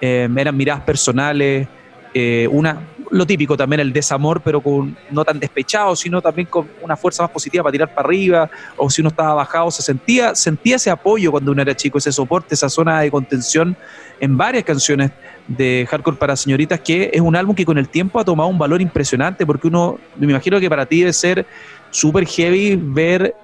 [0.00, 1.68] em, eran miradas personales.
[2.14, 2.78] Eh, una,
[3.10, 7.22] lo típico también, el desamor, pero con, no tan despechado, sino también con una fuerza
[7.22, 10.90] más positiva para tirar para arriba, o si uno estaba bajado, se sentía, sentía ese
[10.90, 13.76] apoyo cuando uno era chico, ese soporte, esa zona de contención
[14.20, 15.10] en varias canciones
[15.46, 18.58] de Hardcore para Señoritas, que es un álbum que con el tiempo ha tomado un
[18.58, 21.46] valor impresionante, porque uno, me imagino que para ti debe ser
[21.90, 23.34] súper heavy ver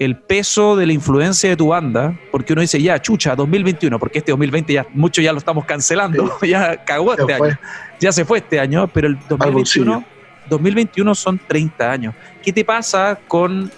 [0.00, 4.18] el peso de la influencia de tu banda, porque uno dice, ya, chucha, 2021, porque
[4.18, 7.58] este 2020 ya, mucho ya lo estamos cancelando, ya cagó este año,
[8.00, 10.04] ya se fue este año, pero el 2021,
[10.48, 12.14] 2021 son 30 años.
[12.42, 13.70] ¿Qué te pasa con,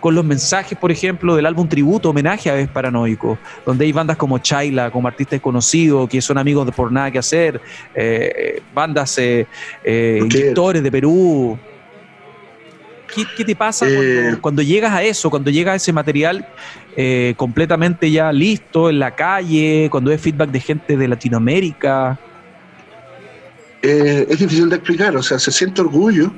[0.00, 4.16] con los mensajes, por ejemplo, del álbum tributo, homenaje a Ves Paranoico, donde hay bandas
[4.16, 7.60] como Chaila, como artistas conocidos, que son amigos de Por Nada Que Hacer,
[7.94, 9.46] eh, bandas, eh,
[9.84, 11.58] eh de Perú,
[13.36, 16.46] ¿Qué, te pasa eh, cuando, llegas a eso, cuando llega a ese material
[17.36, 22.18] completamente ya listo en la calle, cuando es feedback de gente de Latinoamérica?
[23.82, 26.32] Eh, es difícil de explicar, o sea, se siente orgullo,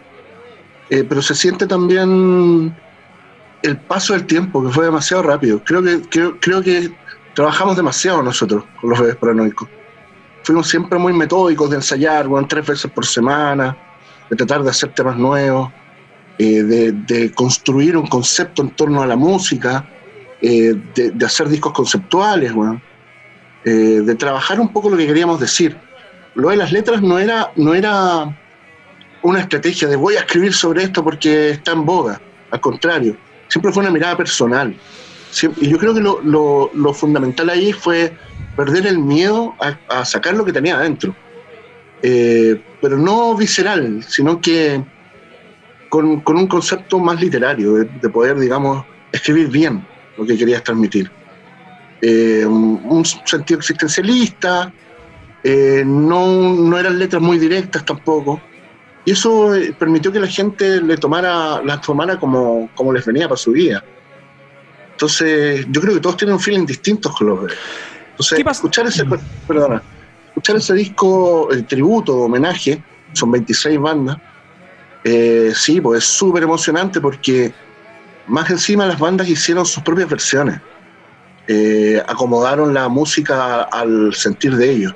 [0.89, 2.75] pero se siente también
[3.63, 5.61] el paso del tiempo, que fue demasiado rápido.
[5.65, 6.01] Creo que,
[6.41, 6.93] creo, que
[7.35, 9.69] trabajamos demasiado nosotros con los bebés paranoicos.
[10.45, 13.77] Fuimos siempre muy metódicos de ensayar, bueno, tres veces por semana,
[14.31, 15.71] de tratar de hacer temas nuevos.
[16.37, 19.89] Eh, de, construir un concepto en torno a la música,
[20.43, 22.53] eh, de, hacer discos conceptuales,
[23.65, 25.77] eh, de trabajar un poco lo que queríamos decir.
[26.35, 28.37] Lo de las letras no era, no era
[29.23, 32.20] una estrategia de voy a escribir sobre esto porque está en boga,
[32.51, 33.16] al contrario,
[33.49, 34.77] siempre fue una mirada personal.
[35.61, 38.12] y yo creo que lo, fundamental ahí fue
[38.57, 39.55] perder el miedo
[39.88, 41.14] a, sacar lo que tenía adentro.
[42.03, 44.83] pero no visceral, sino que
[45.94, 51.09] con, un concepto más literario, de, poder, digamos, escribir bien lo que querías transmitir.
[52.03, 54.73] Eh, un, sentido existencialista,
[55.45, 58.41] eh, no, no, eran letras muy directas tampoco,
[59.05, 63.29] y eso eh, permitió que la gente le tomara, las tomara como, como les venía
[63.29, 63.85] para su vida.
[64.93, 67.53] Entonces, yo creo que todos tienen un feeling distinto con los
[68.11, 69.05] Entonces, escuchar ese,
[69.47, 69.83] perdona,
[70.29, 74.19] escuchar ese disco, el tributo, homenaje, son 26 bandas,
[75.05, 77.53] eh, sí, pues es súper emocionante porque
[78.27, 80.61] más encima las bandas hicieron sus propias versiones.
[81.47, 84.95] Eh, acomodaron la música al sentir de ellos.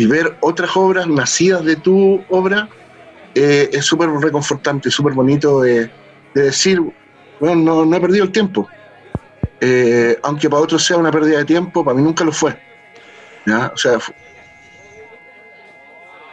[0.00, 2.68] Y ver otras obras nacidas de tu obra
[3.34, 5.90] eh, es súper reconfortante, súper bonito de,
[6.34, 6.80] decir,
[7.38, 8.66] bueno, no, he perdido el tiempo.
[10.22, 12.58] aunque para otros sea una pérdida de tiempo, para mí nunca lo fue.
[13.46, 13.98] O sea,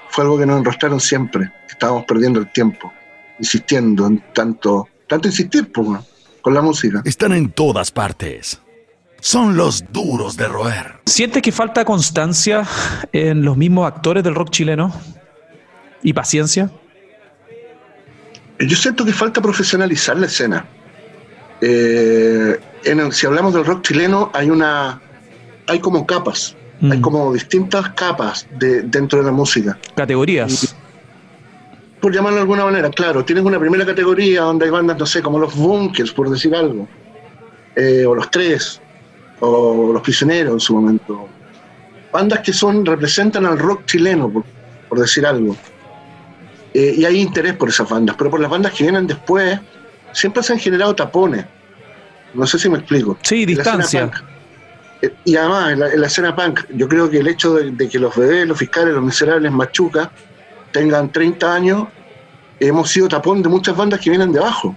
[0.10, 2.94] fue, algo que nos enrostraron siempre, estábamos perdiendo el tiempo
[3.40, 6.00] insistiendo en tanto, tanto insistir pues,
[6.42, 7.02] con la música.
[7.06, 8.62] Están en todas partes.
[9.20, 10.96] Son los duros de roer.
[11.06, 12.68] ¿Sientes que falta constancia
[13.12, 14.94] en los mismos actores del rock chileno?
[16.04, 16.70] ¿Y paciencia?
[18.60, 20.66] Yo siento que falta profesionalizar la escena.
[21.62, 22.60] Eh,
[23.12, 25.02] si hablamos del rock chileno, hay una.
[25.68, 26.56] hay como capas.
[26.82, 27.02] Hay mm.
[27.02, 29.78] como distintas capas de, dentro de la música.
[29.96, 30.76] Categorías
[32.00, 33.26] por llamarlo de alguna manera, claro.
[33.26, 36.88] Tienes una primera categoría donde hay bandas, no sé, como los Bunkers, por decir algo,
[37.76, 38.82] eh, o los Tres,
[39.39, 41.28] o los Prisioneros en su momento.
[42.12, 44.32] Bandas que son representan al rock chileno,
[44.89, 45.56] por, decir algo.
[46.73, 49.60] Eh, y hay interés por esas bandas, pero por las bandas que vienen después,
[50.13, 51.45] siempre se han generado tapones.
[52.34, 53.17] No sé si me explico.
[53.21, 54.12] Sí, distancia.
[55.02, 58.15] Eh, y además, en la, escena punk, yo creo que el hecho de, que los
[58.15, 60.12] bebés, los fiscales, los miserables, machuca,
[60.71, 61.88] tengan 30 años,
[62.60, 64.76] hemos sido tapón de muchas bandas que vienen de abajo.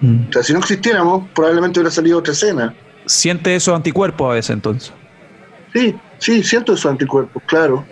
[0.00, 0.28] Mm.
[0.28, 2.74] O sea, si no existiéramos, probablemente hubiera salido otra escena.
[3.06, 4.92] ¿Siente esos anticuerpos a veces entonces?
[5.72, 7.84] Sí, sí, siento esos anticuerpos, claro.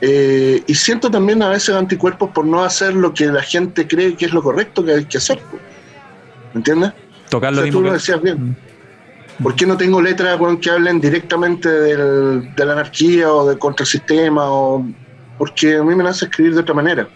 [0.00, 4.14] Eh, y siento también a veces anticuerpos por no hacer lo que la gente cree
[4.14, 5.40] que es lo correcto que hay que hacer.
[6.52, 6.92] ¿Me entiendes?
[7.28, 8.50] Tocar lo Tú lo decías bien.
[8.50, 8.56] Mm.
[9.42, 14.50] ¿Por qué no tengo letras que hablen directamente del, de la anarquía o del contrasistema?
[14.50, 14.84] O,
[15.36, 17.08] porque a mí me nace escribir de otra manera.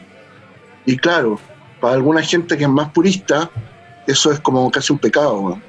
[0.86, 1.38] Y claro,
[1.80, 3.50] para alguna gente que es más purista,
[4.06, 5.60] eso es como casi un pecado.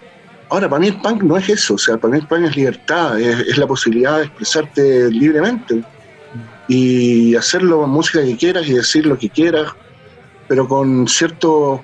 [0.49, 2.55] Ahora, para mí el punk no es eso, o sea, para mí el punk es
[2.55, 5.83] libertad, es, la posibilidad de expresarte libremente
[6.67, 9.71] y hacerlo música que quieras y decir lo que quieras,
[10.47, 11.81] pero con ciertos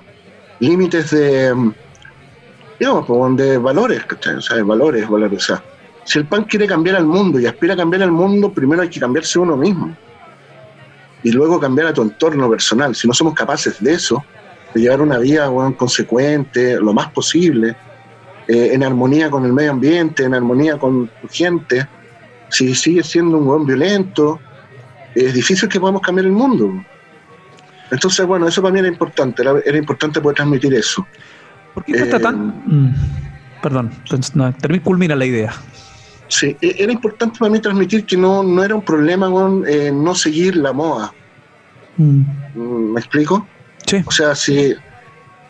[0.60, 1.72] límites de,
[2.78, 4.36] digamos, de valores, ¿cachai?
[4.36, 5.42] O sea, de valores, valores.
[5.42, 5.64] O sea,
[6.04, 8.88] si el punk quiere cambiar al mundo y aspira a cambiar al mundo, primero hay
[8.88, 9.96] que cambiarse uno mismo
[11.22, 12.94] y luego cambiar a tu entorno personal.
[12.94, 14.24] Si no somos capaces de eso,
[14.74, 17.76] de llevar una vida consecuente, lo más posible,
[18.50, 21.86] eh, en armonía con el medio ambiente, en armonía con tu gente,
[22.48, 24.40] si sigues siendo un buen violento,
[25.14, 26.84] es difícil que podamos cambiar el mundo.
[27.92, 31.06] Entonces, bueno, eso para mí era importante, era, importante poder transmitir eso.
[31.74, 32.48] ¿Por qué está tan...?
[32.48, 32.94] Eh, mm,
[33.62, 33.92] perdón,
[34.34, 35.52] no, termina, culmina la idea.
[36.26, 39.92] Sí, e, era importante para mí transmitir que no, no era un problema con eh,
[39.92, 41.12] no seguir la moda.
[41.98, 43.46] Mm, ¿Me explico?
[43.86, 44.02] Sí.
[44.04, 44.74] O sea, si,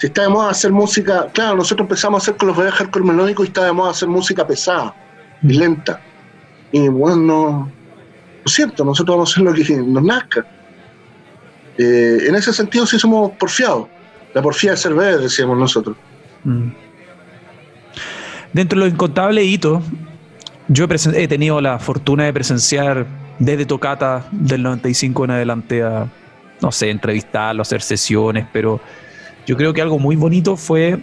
[0.01, 3.05] si está de moda hacer música, claro, nosotros empezamos a hacer con los bebés hardcore
[3.05, 4.95] melódicos y está de moda hacer música pesada
[5.43, 5.59] y mm.
[5.59, 6.01] lenta.
[6.73, 7.73] Y bueno, no,
[8.43, 10.47] lo siento, nosotros vamos a hacer lo que nos nazca.
[11.77, 13.89] Eh, en ese sentido sí somos porfiados.
[14.33, 15.95] La porfía de ser bebé, decíamos nosotros.
[18.55, 19.83] Dentro de los incontables hitos
[20.69, 23.05] yo he, tenido la fortuna de presenciar
[23.39, 26.07] desde Tocata del 95 en adelante a,
[26.63, 28.81] no sé, entrevistarlo, hacer sesiones, pero
[29.51, 30.97] yo creo que algo muy bonito fue,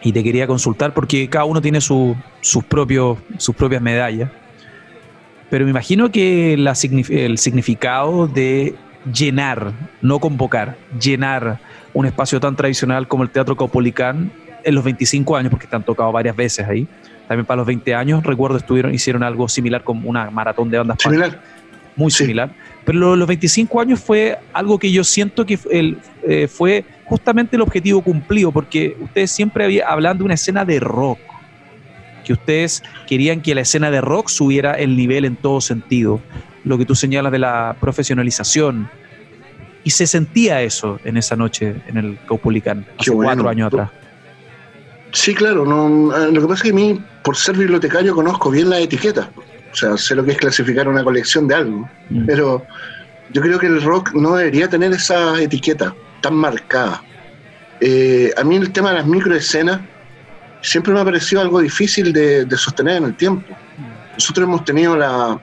[0.00, 2.14] y te quería consultar, porque cada uno tiene sus,
[2.68, 4.30] propios, sus propias medallas,
[5.50, 8.76] pero me imagino que el significado de
[9.12, 11.58] llenar, no convocar, llenar
[11.92, 14.30] un espacio tan tradicional como el Teatro Caupolicán
[14.62, 16.86] en los 25 años, porque te han tocado varias veces ahí,
[17.26, 20.98] también para los 20 años, recuerdo, estuvieron, hicieron algo similar con una maratón de bandas.
[21.00, 21.42] Similar.
[21.96, 22.54] Muy similar.
[22.84, 27.62] Pero los 25 años fue algo que yo siento que el, eh, fue justamente el
[27.62, 31.18] objetivo cumplido, porque ustedes siempre había, hablan de una escena de rock,
[32.24, 36.20] que ustedes querían que la escena de rock subiera el nivel en todo sentido,
[36.64, 38.88] lo que tú señalas de la profesionalización.
[39.82, 43.90] Y se sentía eso en esa noche en el Caupolicán, hace cuatro años atrás.
[45.12, 45.64] Sí, claro.
[45.64, 48.80] No, eh, lo que pasa es que a mí, por ser bibliotecario, conozco bien las
[48.80, 49.28] etiquetas.
[49.74, 51.90] O sea, sé lo que es clasificar una colección de algo.
[52.08, 52.26] Mm.
[52.26, 52.64] Pero
[53.32, 57.02] yo creo que el rock no debería tener esa etiqueta tan marcada.
[57.80, 59.80] Eh, a mí el tema de las microescenas
[60.62, 63.44] siempre me ha parecido algo difícil de, sostener en el tiempo.
[64.12, 65.40] Nosotros hemos tenido la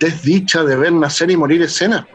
[0.00, 2.06] desdicha de ver nacer y morir escenas.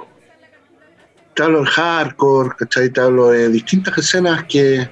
[1.36, 2.90] Te hablo del hardcore, ¿cachai?
[2.90, 4.90] Te hablo de distintas escenas que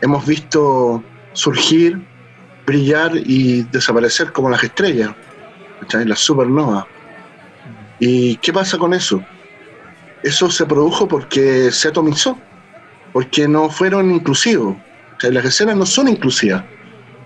[0.00, 2.02] hemos visto surgir,
[2.64, 5.10] brillar y desaparecer como las estrellas,
[6.04, 6.86] las supernovas.
[7.98, 9.22] ¿Y qué pasa con eso?
[10.22, 12.38] Eso se produjo porque se atomizó,
[13.12, 14.76] porque no fueron inclusivos.
[15.22, 16.64] las escenas no son inclusivas.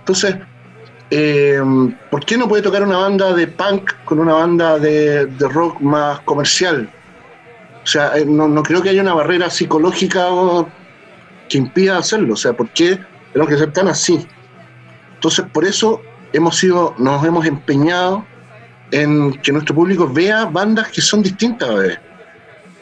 [0.01, 0.37] Entonces,
[1.11, 1.61] eh,
[2.11, 6.21] ¿por qué no puede tocar una banda de punk con una banda de, rock más
[6.21, 6.91] comercial?
[7.83, 10.29] O sea, eh, no, no, creo que haya una barrera psicológica
[11.49, 12.35] que impida hacerlo.
[12.35, 12.99] O sea, ¿por qué
[13.33, 14.27] tenemos que ser tan así?
[15.15, 18.25] Entonces, por eso hemos sido, nos hemos empeñado
[18.91, 21.69] en que nuestro público vea bandas que son distintas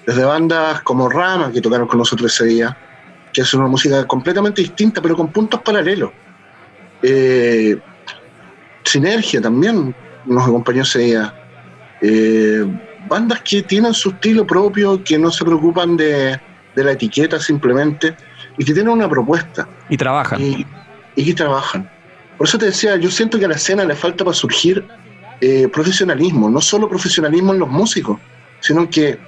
[0.06, 2.76] Desde bandas como Rama, que tocaron con nosotros ese día,
[3.32, 6.10] que es una música completamente distinta, pero con puntos paralelos.
[7.02, 7.78] Eh,
[8.84, 9.94] Sinergia también
[10.24, 11.34] nos acompañó ese día.
[12.00, 12.64] Eh,
[13.08, 16.40] bandas que tienen su estilo propio, que no se preocupan de,
[16.74, 18.16] de la etiqueta simplemente,
[18.58, 19.68] y que tienen una propuesta.
[19.88, 20.40] Y trabajan.
[20.40, 21.90] Y, que trabajan.
[22.36, 24.86] Por eso te decía, yo siento que a la escena le falta para surgir
[25.40, 28.18] eh, profesionalismo, no solo profesionalismo en los músicos,
[28.60, 29.18] sino que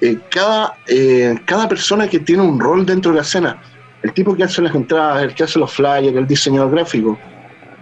[0.00, 0.76] eh, cada,
[1.44, 3.62] cada persona que tiene un rol dentro de la escena,
[4.02, 7.18] el tipo que hace las entradas, el que hace los flyers, el diseñador gráfico,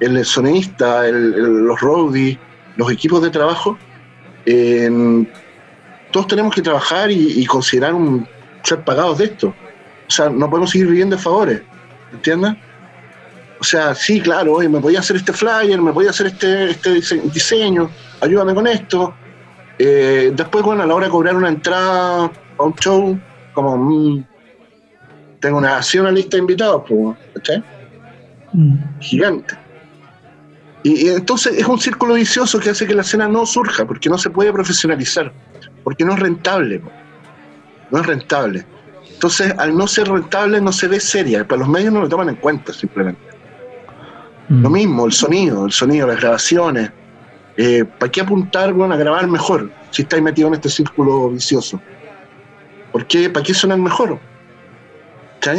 [0.01, 2.39] el sonista, los roadies,
[2.77, 3.79] los equipos de trabajo,
[6.13, 8.29] todos tenemos que trabajar y, considerar un,
[8.63, 9.49] ser pagados de esto.
[9.49, 11.63] O sea, no podemos seguir viviendo de favores,
[12.13, 12.55] ¿entiendes?
[13.63, 17.21] O sea, sí, claro, oye, me podía hacer este flyer, me podía hacer este, este
[17.33, 17.89] diseño,
[18.21, 19.15] ayúdame con esto.
[19.79, 23.17] Eh, después, bueno, a la hora de cobrar una entrada a un show,
[23.53, 24.27] como mm,
[25.39, 27.63] tengo una, así una lista de invitados, pues, ¿cachai?
[28.53, 28.99] Mm.
[28.99, 29.57] Gigante.
[30.83, 34.19] Y, entonces es un círculo vicioso que hace que la escena no surja, porque no
[34.19, 35.33] se puede profesionalizar,
[35.85, 36.83] porque no es rentable.
[37.93, 38.67] No es rentable.
[39.09, 41.47] Entonces, al no ser rentable, no se ve seria.
[41.47, 43.32] Para los medios no lo toman en cuenta, simplemente.
[44.53, 44.63] Mm.
[44.63, 46.91] Lo mismo, el sonido, el sonido, las grabaciones.
[47.57, 51.81] Eh, ¿Para qué apuntar bueno, a grabar mejor si estáis metido en este círculo vicioso?
[52.93, 53.31] ¿Por qué?
[53.31, 54.19] ¿Para qué sonar mejor?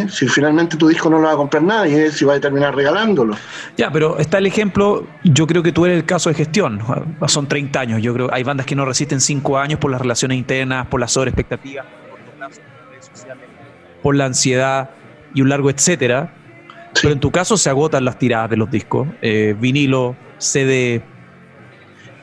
[0.10, 3.36] Si finalmente tu disco no lo va a comprar nadie, si va a terminar regalándolo.
[3.76, 6.80] Ya, pero está el ejemplo, yo creo que tú eres el caso de gestión.
[7.28, 8.34] Son 30 años, yo creo.
[8.34, 11.86] Hay bandas que no resisten 5 años por las relaciones internas, por las sobreexpectativas,
[14.02, 14.92] por la ansiedad
[15.34, 16.32] y un largo etcétera.
[17.02, 19.08] Pero en tu caso se agotan las tiradas de los discos.
[19.22, 21.02] Eh, vinilo, CD,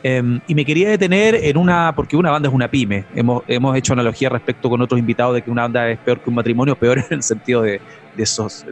[0.02, 3.04] Em, y me quería detener en una, porque una banda es una pyme.
[3.14, 6.30] Hemos, hemos hecho analogía respecto con otros invitados de que una banda es peor que
[6.30, 7.80] un matrimonio, peor en el sentido de,
[8.16, 8.64] esos.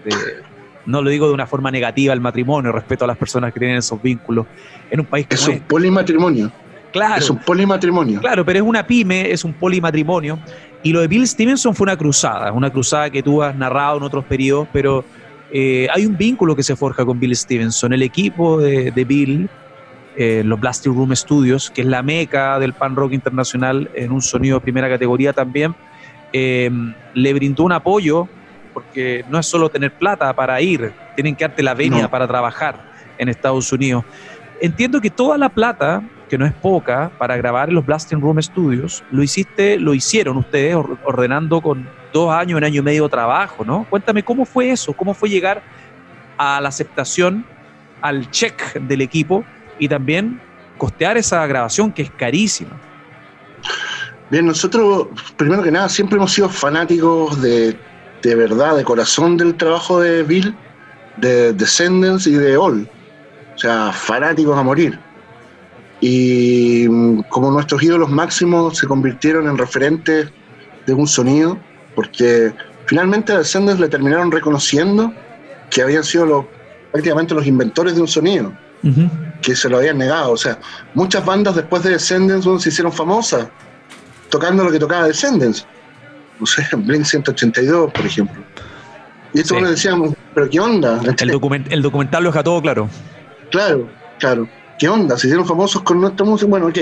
[0.86, 3.76] no lo digo de una forma negativa el matrimonio, respeto a las personas que tienen
[3.76, 4.46] esos vínculos.
[4.90, 6.50] En un país que es un polimatrimonio.
[6.92, 7.16] Claro.
[7.16, 8.20] Es un polimatrimonio.
[8.20, 10.38] Claro, pero es una pyme, es un polimatrimonio.
[10.82, 14.04] Y lo de Bill Stevenson fue una cruzada, una cruzada que tú has narrado en
[14.04, 15.04] otros periodos, pero
[15.50, 17.92] eh, hay un vínculo que se forja con Bill Stevenson.
[17.92, 19.48] El equipo de, de Bill
[20.20, 24.20] eh, los Blasting Room Studios, que es la meca del pan rock internacional en un
[24.20, 25.76] sonido de primera categoría también,
[26.32, 26.68] eh,
[27.14, 28.26] le brindó un apoyo,
[28.74, 32.90] porque no es solo tener plata para ir, tienen que darte la venia para trabajar
[33.16, 34.04] en Estados Unidos.
[34.60, 38.42] Entiendo que toda la plata, que no es poca, para grabar en los Blasting Room
[38.42, 40.74] Studios, lo hiciste, lo hicieron ustedes
[41.04, 43.86] ordenando con dos años, un año y medio de trabajo, ¿no?
[43.88, 45.62] Cuéntame cómo fue eso, cómo fue llegar
[46.36, 47.44] a la aceptación,
[48.00, 49.44] al check del equipo
[49.78, 50.40] y también
[50.76, 52.80] costear esa grabación que es carísima.
[54.30, 57.76] Bien, nosotros, primero que nada, siempre hemos sido fanáticos de,
[58.22, 60.54] de verdad, de corazón del trabajo de Bill,
[61.16, 62.88] de Descendants y de All.
[63.54, 64.98] O sea, fanáticos a morir.
[66.00, 70.30] Y mm, como nuestros ídolos máximos se convirtieron en referentes
[70.86, 71.58] de un sonido,
[71.98, 72.52] porque
[72.86, 75.12] finalmente a Descendants le terminaron reconociendo
[75.68, 76.44] que habían sido los,
[76.92, 78.52] prácticamente los inventores de un sonido
[79.42, 80.30] que se lo habían negado.
[80.30, 80.60] O sea,
[80.94, 83.48] muchas bandas después de Descendants se hicieron famosas
[84.30, 85.66] tocando lo que tocaba Descendants.
[86.38, 88.44] No sé, Blink 182, por ejemplo.
[89.34, 91.00] Y esto le decíamos, pero ¿qué onda?
[91.02, 91.30] El,
[91.68, 92.88] el documental lo deja todo claro.
[93.50, 93.88] Claro,
[94.20, 94.48] claro.
[94.78, 95.18] ¿Qué onda?
[95.18, 96.48] Se hicieron famosos con nuestra música.
[96.48, 96.78] Bueno, ok.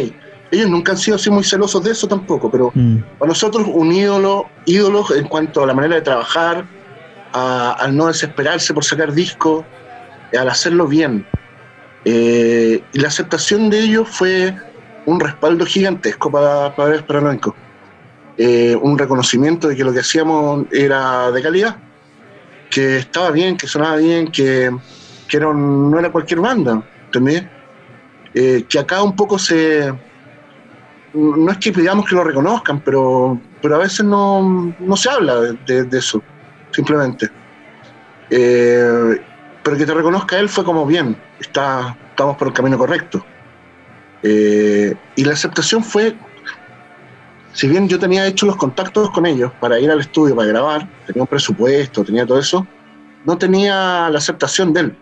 [0.51, 2.99] Ellos nunca han sido así muy celosos de eso tampoco, pero mm.
[3.19, 6.67] para nosotros un ídolo, ídolos en cuanto a la manera de trabajar,
[7.33, 9.65] al no desesperarse por sacar discos,
[10.39, 11.27] al hacerlo bien.
[12.05, 14.55] Eh, y la aceptación de ellos fue
[15.07, 17.39] un respaldo gigantesco para, para, para
[18.39, 21.77] eh, un reconocimiento de que lo que hacíamos era de calidad,
[22.71, 24.71] que estaba bien, que sonaba bien, que,
[25.29, 27.45] que era no era cualquier banda, ¿entendés?
[28.35, 29.93] Eh, que acá un poco se...
[31.17, 35.89] No es que pidamos que lo reconozcan, pero, pero a veces no, se habla de,
[35.93, 36.23] eso,
[36.73, 37.31] simplemente.
[38.29, 43.25] pero que te reconozca él fue como bien, está, estamos por el camino correcto.
[44.23, 46.15] Eh, y la aceptación fue,
[47.55, 50.89] si bien yo tenía hecho los contactos con ellos para ir al estudio, para grabar,
[51.07, 52.67] tenía un presupuesto, tenía todo eso,
[53.25, 54.97] no tenía la aceptación de él.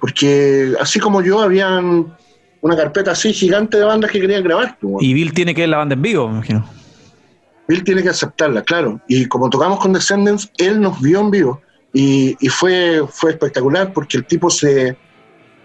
[0.00, 2.16] Porque así como yo, habían
[2.60, 4.76] una carpeta así gigante de bandas que querían grabar.
[4.80, 6.68] Pues, y Bill tiene que ver la banda en vivo, me imagino.
[7.68, 9.00] Bill tiene que aceptarla, claro.
[9.08, 11.60] Y como tocamos con Descendants, él nos vio en vivo.
[11.92, 14.96] Y, y fue, fue espectacular porque el tipo se,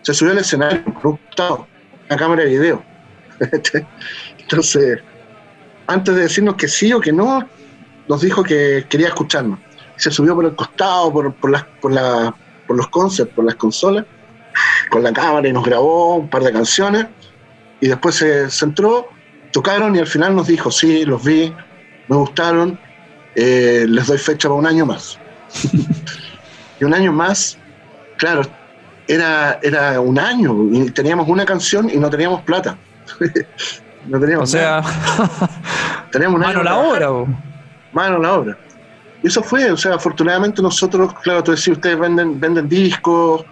[0.02, 2.84] se subió al escenario, una cámara de video.
[4.40, 5.00] Entonces,
[5.88, 7.48] antes de decirnos que sí o que no,
[8.08, 9.60] nos dijo que quería escucharnos.
[9.96, 12.36] Se subió por el costado, por, por, las, por, la,
[12.68, 14.06] por los concepts, por las consolas,
[14.90, 17.08] con la cámara y nos grabó un par de canciones.
[17.80, 19.10] Y después se, entró,
[19.52, 21.54] tocaron y al final nos dijo, sí, los vi,
[22.08, 22.80] me gustaron,
[23.36, 25.20] eh, les doy fecha para un año más.
[26.80, 27.58] y un año más,
[28.18, 28.44] claro,
[29.08, 32.78] era, era un año y teníamos una canción y no teníamos plata.
[34.08, 34.82] no teníamos o sea,
[36.12, 37.38] Tenemos un Mano año la para obra.
[37.92, 38.58] mano a la obra.
[39.24, 43.44] Y eso fue, o sea, afortunadamente nosotros, claro, tú decís, ustedes venden, venden discos,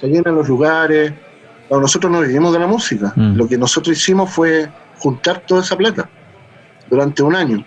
[0.00, 1.12] se llenan los lugares.
[1.70, 3.12] No, nosotros no vivimos de la música.
[3.14, 3.36] Mm.
[3.36, 4.68] Lo que nosotros hicimos fue
[4.98, 6.08] juntar toda esa plata
[6.88, 7.64] durante un año.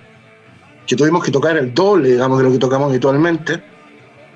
[0.85, 3.63] Que tuvimos que tocar el doble, digamos, de lo que tocamos habitualmente,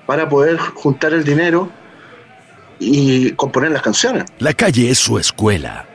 [0.05, 1.69] para poder juntar el dinero
[2.79, 4.25] y componer las canciones.
[4.39, 5.85] La calle es su escuela,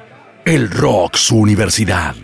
[0.45, 2.15] el rock su universidad.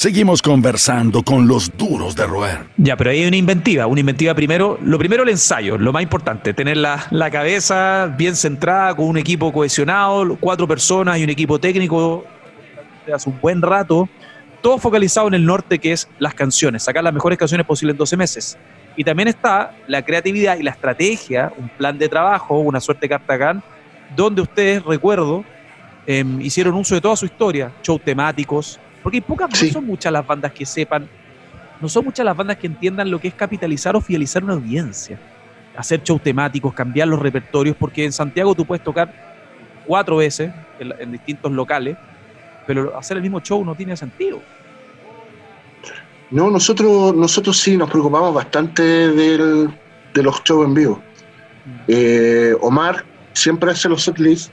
[0.00, 2.60] Seguimos conversando con los duros de roer.
[2.78, 3.86] Ya, pero ahí hay una inventiva.
[3.86, 4.78] Una inventiva primero.
[4.82, 5.76] Lo primero, el ensayo.
[5.76, 11.18] Lo más importante, tener la, la cabeza bien centrada, con un equipo cohesionado, cuatro personas
[11.18, 12.24] y un equipo técnico
[13.14, 14.08] hace un buen rato.
[14.62, 16.82] Todo focalizado en el norte, que es las canciones.
[16.82, 18.58] Sacar las mejores canciones posibles en 12 meses.
[18.96, 23.62] Y también está la creatividad y la estrategia, un plan de trabajo, una suerte Cartagán,
[24.16, 25.44] donde ustedes, recuerdo,
[26.06, 29.66] em, hicieron uso de toda su historia, shows temáticos, porque hay pocas, Sí.
[29.66, 31.08] no son muchas las bandas que sepan,
[31.80, 35.18] no son muchas las bandas que entiendan lo que es capitalizar o fidelizar una audiencia,
[35.76, 39.12] hacer shows temáticos, cambiar los repertorios, porque en Santiago tú puedes tocar
[39.86, 41.96] cuatro veces en, en distintos locales,
[42.66, 44.40] pero hacer el mismo show no tiene sentido.
[46.30, 49.70] No, nosotros, nosotros sí nos preocupamos bastante del-
[50.14, 51.02] de los shows en vivo.
[51.88, 54.52] Eh, Omar siempre hace los setlists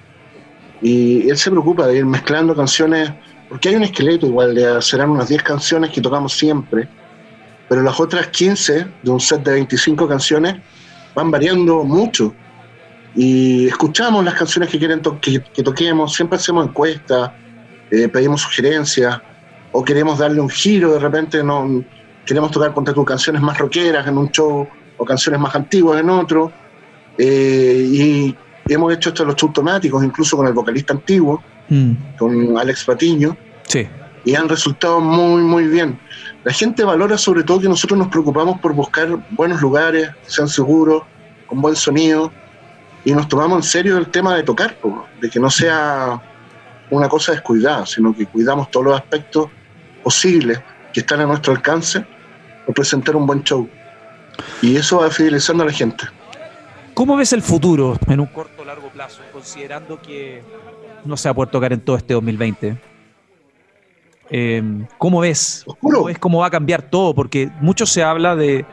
[0.82, 3.12] y él se preocupa de ir mezclando canciones,
[3.50, 6.88] porque hay un esqueleto igual, serán unas 10 canciones que tocamos siempre,
[7.70, 10.56] pero las otras 15 de un set de 25 canciones
[11.16, 12.34] van variando mucho.
[13.16, 17.32] Y escuchamos las canciones que quieren que, que toquemos, siempre hacemos encuestas,
[17.90, 19.20] eh, pedimos sugerencias,
[19.72, 21.84] o queremos darle un giro, de repente no
[22.26, 24.68] queremos tocar contra tus canciones más rockeras en un show,
[24.98, 26.52] o canciones más antiguas en otro.
[27.18, 28.36] Eh, y
[28.68, 31.42] hemos hecho esto en los shows incluso con el vocalista antiguo,
[32.18, 33.36] con Alex Patiño,
[33.68, 33.88] Sí.
[34.26, 36.00] y han resultado muy, muy bien.
[36.44, 40.48] La gente valora sobre todo que nosotros nos preocupamos por buscar buenos lugares, que sean
[40.48, 41.04] seguros,
[41.46, 42.32] con buen sonido,
[43.04, 44.78] y nos tomamos en serio el tema de tocar,
[45.22, 46.22] de que no sea
[46.90, 49.50] una cosa descuidada, sino que cuidamos todos los aspectos
[50.04, 50.60] posibles
[50.94, 53.68] que están a nuestro alcance para presentar un buen show.
[54.62, 56.06] Y eso va fidelizando a la gente.
[56.94, 60.42] ¿Cómo ves el futuro en un corto o largo plazo, considerando que
[61.08, 62.78] no se va a poder tocar en todo este 2020?
[64.30, 65.66] Eh, ¿Cómo ves?
[65.80, 67.14] ¿Cómo ves cómo va a cambiar todo?
[67.14, 68.66] Porque mucho se habla de,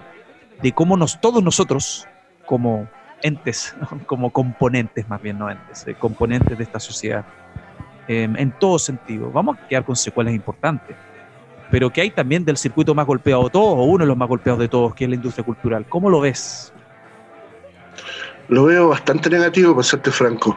[0.62, 2.06] de cómo nos, todos nosotros,
[2.46, 2.88] como
[3.22, 3.74] entes,
[4.06, 7.24] como componentes más bien, no entes, eh, componentes de esta sociedad,
[8.06, 10.96] eh, en todo sentido, vamos a quedar con secuelas importantes.
[11.70, 14.28] Pero que hay también del circuito más golpeado de todos, o uno de los más
[14.28, 15.86] golpeados de todos, que es la industria cultural.
[15.88, 16.72] ¿Cómo lo ves?
[18.48, 20.56] Lo veo bastante negativo, para serte franco.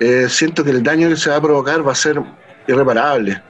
[0.00, 2.22] Eh, siento que el daño que se va a provocar va a ser
[2.66, 3.42] irreparable.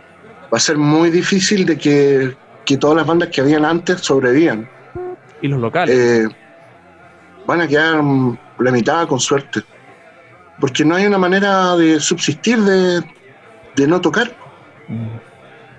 [0.53, 4.69] Va a ser muy difícil de que, que todas las bandas que habían antes sobrevivan.
[5.43, 5.97] Y los locales.
[5.97, 6.29] Eh,
[7.47, 9.63] van a quedar mm, la mitad con suerte.
[10.61, 13.03] Porque no hay una manera de subsistir de,
[13.75, 14.35] de no tocar.
[14.89, 15.27] Mm.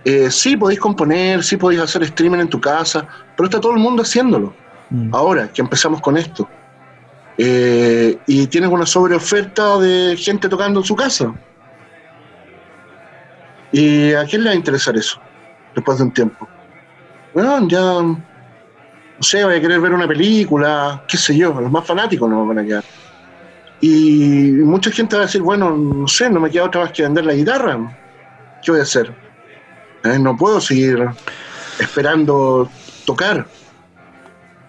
[0.05, 3.79] Eh, sí podéis componer, sí podéis hacer streaming en tu casa, pero está todo el
[3.79, 4.53] mundo haciéndolo.
[4.89, 5.13] Mm.
[5.13, 6.47] Ahora que empezamos con esto.
[7.37, 11.33] Eh, y tienes una sobreoferta de gente tocando en su casa.
[13.71, 15.19] ¿Y a quién le va a interesar eso
[15.75, 16.47] después de un tiempo?
[17.33, 18.23] Bueno, ya, no
[19.19, 22.59] sé, voy a querer ver una película, qué sé yo, los más fanáticos no van
[22.59, 22.83] a quedar.
[23.79, 27.03] Y mucha gente va a decir, bueno, no sé, no me queda otra más que
[27.03, 27.77] vender la guitarra.
[28.63, 29.13] ¿Qué voy a hacer?
[30.03, 31.05] Eh, no puedo seguir
[31.79, 32.69] esperando
[33.05, 33.45] tocar.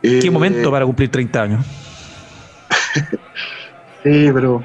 [0.03, 1.65] ¿Qué Eh, momento para cumplir 30 años?
[4.05, 4.65] Sí, pero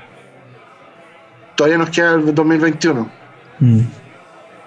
[1.55, 3.09] todavía nos queda el 2021.
[3.59, 3.79] Mm.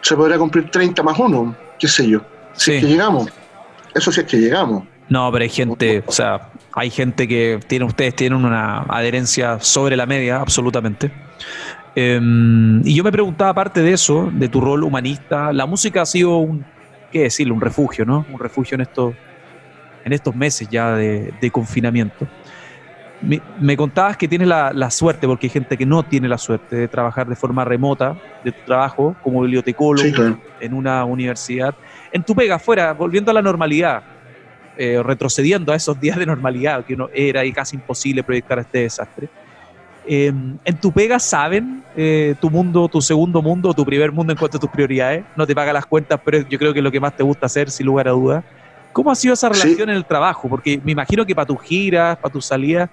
[0.03, 2.21] Se podrá cumplir 30 más uno, qué sé yo.
[2.53, 2.93] Si es que Sí.
[2.93, 3.29] llegamos.
[3.95, 4.85] Eso sí es que llegamos.
[5.09, 9.97] No, pero hay gente, o sea, hay gente que tiene, ustedes tienen una adherencia sobre
[9.97, 11.11] la media, absolutamente.
[11.95, 12.21] Eh,
[12.85, 16.39] y yo me preguntaba, aparte de eso, de tu rol humanista, la música ha sido
[16.39, 16.65] un,
[17.13, 17.55] ¿qué decirlo?
[17.55, 18.27] Un refugio, ¿no?
[18.33, 19.15] Un refugio en estos,
[20.05, 22.27] en estos meses ya de, de confinamiento.
[23.19, 26.39] Me, me contabas que tienes la, la suerte, porque hay gente que no tiene la
[26.39, 30.43] suerte de trabajar de forma remota de tu trabajo como bibliotecólogo Sí, claro.
[30.59, 31.75] en una universidad.
[32.13, 34.05] En tu pega, fuera, volviendo a la normalidad,
[34.77, 38.81] eh, retrocediendo a esos días de normalidad que uno era y casi imposible proyectar este
[38.81, 39.31] desastre.
[40.09, 40.29] Eh,
[40.65, 44.59] en tu pega saben eh, tu mundo, tu segundo mundo, tu primer mundo en cuanto
[44.59, 45.27] a tus prioridades.
[45.35, 47.47] No te paga las cuentas, pero yo creo que es lo que más te gusta
[47.47, 48.45] hacer, sin lugar a dudas.
[48.93, 49.55] ¿Cómo ha sido esa Sí.
[49.63, 50.49] relación en el trabajo?
[50.49, 52.89] Porque me imagino que para tus giras, para tus salidas,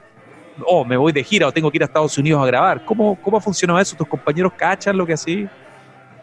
[0.65, 2.85] oh, me voy de gira o tengo que ir a Estados Unidos a grabar.
[2.85, 3.95] ¿Cómo, cómo ha funcionado eso?
[3.95, 5.47] ¿Tus compañeros cachan lo que así?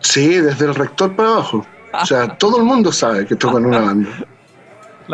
[0.01, 1.67] Sí, desde el rector para abajo.
[1.93, 4.11] O sea, todo el mundo sabe que toco en una banda.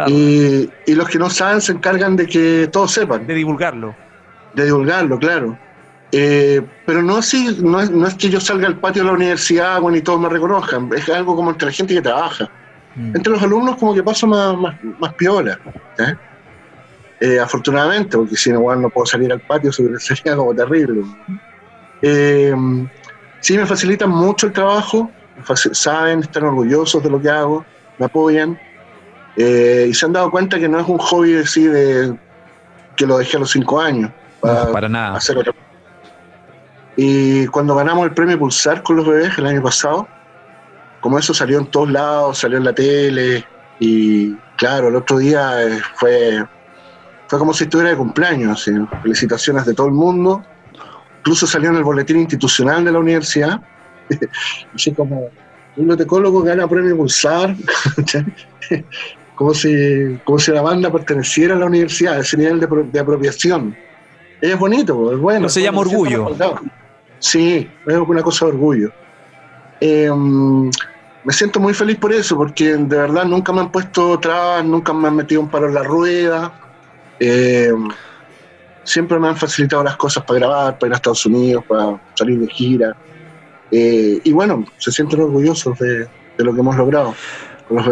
[0.09, 3.27] Y, y, los que no saben se encargan de que todos sepan.
[3.27, 3.95] De divulgarlo.
[4.53, 5.59] De divulgarlo, claro.
[6.13, 9.15] Eh, pero no así, no es, no es, que yo salga al patio de la
[9.15, 12.49] universidad bueno, y todos me reconozcan, es algo como entre la gente que trabaja.
[12.95, 13.17] Mm.
[13.17, 15.59] Entre los alumnos como que paso más, más, más piola.
[15.99, 16.15] ¿eh?
[17.21, 21.03] Eh, afortunadamente, porque si no, bueno, no puedo salir al patio, sería como terrible.
[23.41, 25.11] sí, me facilitan mucho el trabajo,
[25.73, 27.65] saben, están orgullosos de lo que hago,
[27.99, 28.59] me apoyan.
[29.37, 32.15] y se han dado cuenta que no es un hobby así de
[32.97, 34.11] que lo dejé a los cinco años.
[34.41, 35.17] Para, para nada.
[35.17, 35.53] Hacer otra
[36.97, 40.09] y cuando ganamos el premio Pulsar con los bebés el año pasado,
[41.01, 43.45] como eso salió en todos lados, salió en la tele,
[43.79, 46.43] y claro, el otro día eh, fue,
[47.29, 48.71] fue como si estuviera de cumpleaños,
[49.03, 50.45] felicitaciones de todo el mundo,
[51.19, 53.61] incluso salió en el boletín institucional de la universidad,
[54.75, 55.31] así como un
[55.77, 57.55] bibliotecólogo gana premio Pulsar,
[59.35, 63.77] como si, como si la banda perteneciera a la universidad, ese nivel de, apropiación.
[64.41, 65.41] Es bonito, es bueno.
[65.41, 66.37] No se llama orgullo.
[67.19, 68.93] Sí, es una cosa de orgullo.
[69.81, 70.71] Em,
[71.25, 74.93] me siento muy feliz por eso, porque de verdad nunca me han puesto trabas, nunca
[74.93, 76.66] me han metido un paro en la rueda.
[77.21, 77.89] Em,
[78.85, 82.39] siempre me han facilitado las cosas para grabar, para ir a Estados Unidos, para salir
[82.39, 82.97] de gira.
[83.71, 86.09] Eh, y bueno, se sienten orgullosos de,
[86.39, 87.15] lo que hemos logrado
[87.71, 87.87] los.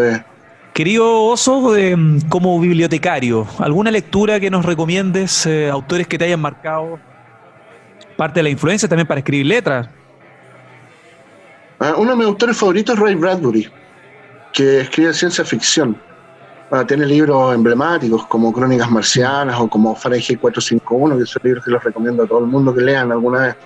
[0.72, 6.40] Querido Oso, em, como bibliotecario, ¿alguna lectura que nos recomiendes, eh, autores que te hayan
[6.40, 6.98] marcado
[8.14, 9.88] parte de la influencia también para escribir letras.
[11.80, 13.68] Ah, uno de mis autores favoritos es Ray Bradbury,
[14.52, 16.00] que escribe ciencia ficción.
[16.70, 21.70] Ah, tiene libros emblemáticos como Crónicas Marcianas o como Fahrenheit 451, que son libros que
[21.70, 23.56] los recomiendo a todo el mundo que lean alguna vez.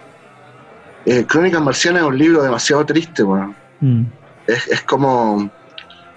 [1.06, 3.54] Eh, Crónicas Marcianas es un libro demasiado triste, bueno.
[3.80, 4.02] Mm.
[4.46, 5.48] es, como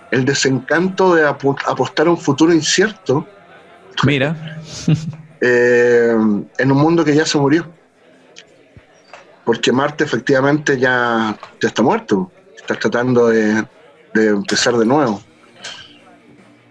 [0.10, 3.26] el desencanto de apostar a un futuro incierto.
[4.04, 4.36] Mira.
[5.44, 6.16] Eh,
[6.60, 7.68] en un mundo que ya se murió
[9.44, 13.66] porque Marte efectivamente ya, ya está muerto, está tratando de,
[14.14, 15.22] empezar de nuevo.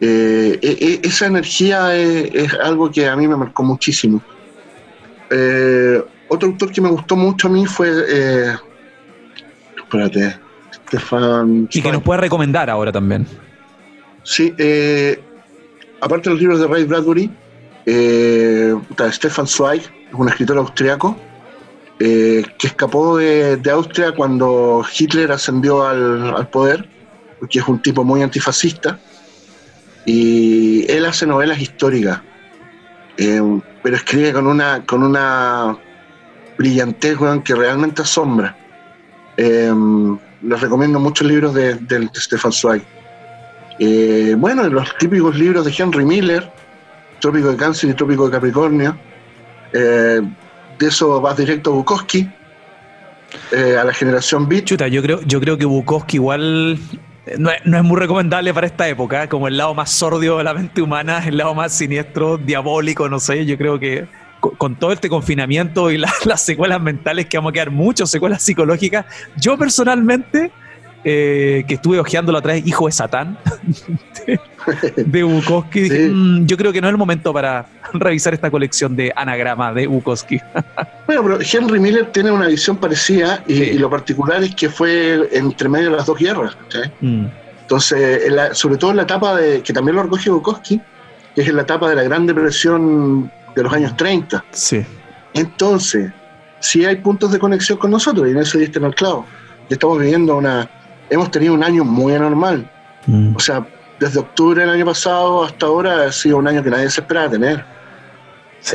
[0.01, 4.23] Eh, e, e, esa energía es, algo que a mí me marcó muchísimo.
[5.29, 8.55] Eh, otro autor que me gustó mucho a mí fue, eh,
[9.77, 10.37] espérate,
[10.87, 11.69] Stefan...
[11.71, 13.27] Y que nos puede recomendar ahora también.
[14.23, 14.55] Sí,
[16.01, 17.31] aparte de los libros de Ray Bradbury,
[19.13, 21.17] Stefan Zweig, es un escritor austriaco,
[21.99, 26.89] que escapó de, Austria cuando Hitler ascendió al, poder,
[27.39, 28.99] porque es un tipo muy antifascista,
[30.07, 32.21] y él hace novelas históricas,
[33.17, 33.41] eh,
[33.83, 35.77] pero escribe con una, con una
[36.59, 38.57] brillantez que realmente asombra.
[39.37, 39.73] Eh,
[40.43, 42.83] les recomiendo muchos libros de, de, Stefan Zweig.
[44.39, 46.51] bueno, los típicos libros de Henry Miller,
[47.21, 48.97] Trópico de Cáncer y Trópico de Capricornio
[50.81, 52.29] de eso vas directo a Bukowski,
[53.53, 54.65] eh, a la generación Beat.
[54.65, 56.79] Chuta, yo creo, yo creo que Bukowski igual
[57.27, 60.55] eh, no es, muy recomendable para esta época, como el lado más sordio de la
[60.55, 64.07] mente humana, el lado más siniestro, diabólico, no sé, yo creo que
[64.41, 69.05] con, todo este confinamiento y las secuelas mentales que vamos a quedar, muchas secuelas psicológicas,
[69.37, 70.51] yo personalmente
[71.03, 73.39] eh, que estuve ojeando la otra vez, Hijo de Satán,
[74.97, 75.91] de, Bukowski.
[75.91, 79.87] Mm, yo creo que no es el momento para revisar esta colección de anagrama de
[79.87, 80.39] Bukowski.
[81.07, 85.71] bueno, pero Henry Miller tiene una visión parecida y, lo particular es que fue entre
[85.71, 86.57] medio de las dos guerras.
[87.01, 87.27] Mm.
[87.63, 88.23] Entonces,
[88.53, 90.81] sobre todo en la etapa de, que también lo recoge Bukowski,
[91.35, 94.45] que es en la etapa de la Gran Depresión de los años 30.
[94.51, 94.85] Sí.
[95.33, 96.13] Entonces,
[96.59, 99.25] sí hay puntos de conexión con nosotros y en eso diste en el clavo.
[99.71, 100.69] Estamos viviendo una,
[101.11, 102.71] hemos tenido un año muy anormal.
[103.07, 103.37] Mm.
[103.37, 103.67] O sea,
[103.99, 107.31] desde octubre del año pasado hasta ahora ha sido un año que nadie se esperaba
[107.31, 107.65] tener.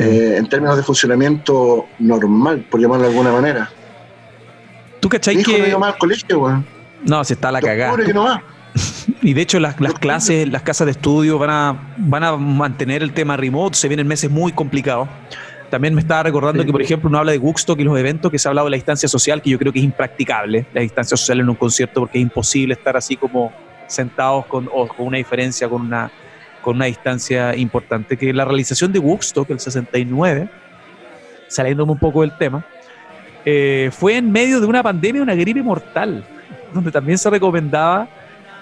[0.00, 3.70] Eh, en términos de funcionamiento normal, por llamarlo de alguna manera.
[5.00, 5.70] ¿Tú cachai que.?
[5.70, 6.66] No al colegio, weón.
[7.04, 8.42] No, si está la cagada.
[9.22, 13.02] y de hecho, las, las clases, las casas de estudio van a, van a mantener
[13.02, 13.76] el tema remote.
[13.76, 15.08] Se vienen meses muy complicados.
[15.70, 18.38] También me estaba recordando que, por ejemplo, uno habla de Woodstock y los eventos, que
[18.38, 21.16] se ha hablado de la distancia social, que yo creo que es impracticable, la distancia
[21.16, 23.52] social en un concierto, porque es imposible estar así como
[23.86, 26.10] sentados con, o con una diferencia, con una,
[26.62, 28.16] con una distancia importante.
[28.16, 30.48] Que la realización de Woodstock, el 69,
[31.48, 32.64] saliéndome un poco del tema,
[33.44, 36.24] eh, fue en medio de una pandemia, una gripe mortal,
[36.74, 38.08] donde también se recomendaba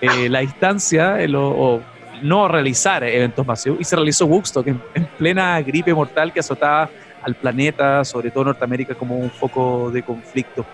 [0.00, 1.80] eh, la distancia o
[2.25, 4.81] no realizar eventos masivos y se realizó Woodstock en,
[5.18, 6.89] plena gripe mortal que azotaba
[7.22, 10.64] al planeta, sobre todo Norteamérica, como un foco de conflicto.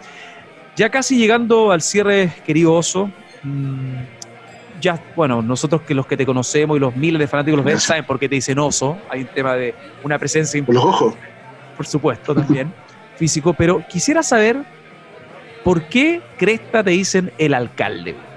[0.76, 3.10] Ya casi llegando al cierre, querido Oso,
[3.42, 3.94] mm,
[4.80, 7.80] ya, bueno, nosotros que los que te conocemos y los miles de fanáticos los ven,
[7.80, 8.96] saben por qué te dicen oso.
[9.10, 10.64] Hay un tema de una presencia.
[10.64, 11.14] Por los ojos.
[11.76, 12.72] Por supuesto, también.
[13.16, 13.52] físico.
[13.52, 14.64] Pero quisiera saber
[15.64, 18.29] por qué Cresta te dicen el alcalde.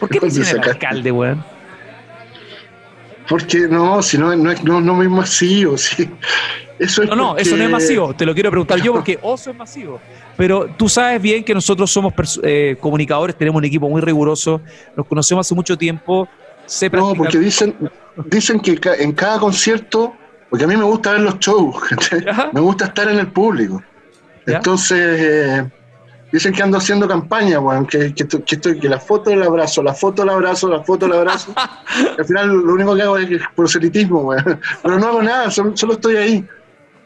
[0.00, 1.44] ¿Por qué dicen el alcalde, weón?
[3.28, 6.08] Porque no, si no, no, no, no es masivo, sí.
[6.78, 8.14] Eso no, no, eso no es masivo.
[8.14, 10.00] Te lo quiero preguntar yo porque oso es masivo.
[10.36, 14.60] Pero tú sabes bien que nosotros somos eh, comunicadores, tenemos un equipo muy riguroso,
[14.94, 16.28] nos conocemos hace mucho tiempo.
[16.92, 17.74] no, porque dicen,
[18.26, 20.14] dicen que en cada concierto,
[20.50, 21.76] porque a mí me gusta ver los shows,
[22.52, 23.82] me gusta estar en el público.
[24.46, 25.70] Entonces, eh,
[26.32, 29.94] dicen que ando haciendo campaña, bueno, que, que, estoy, que la foto del abrazo, la
[29.94, 31.54] foto del abrazo, la foto del abrazo.
[32.18, 34.58] al final lo único que hago es proselitismo, bueno.
[34.82, 36.44] pero no hago nada, solo, estoy ahí.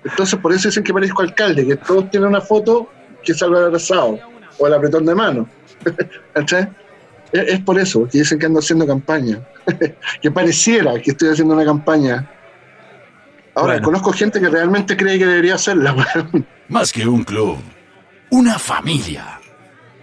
[0.05, 2.89] Entonces, por eso dicen que parezco alcalde, que todos tienen una foto
[3.23, 4.19] que salga abrazado
[4.59, 5.49] o el apretón de mano.
[7.33, 9.41] es, por eso, que dicen que ando haciendo campaña.
[10.23, 12.31] que pareciera que estoy haciendo una campaña.
[13.55, 15.95] Ahora, conozco gente que realmente cree que debería hacerla.
[16.69, 17.59] Más que un club,
[18.31, 19.41] una familia.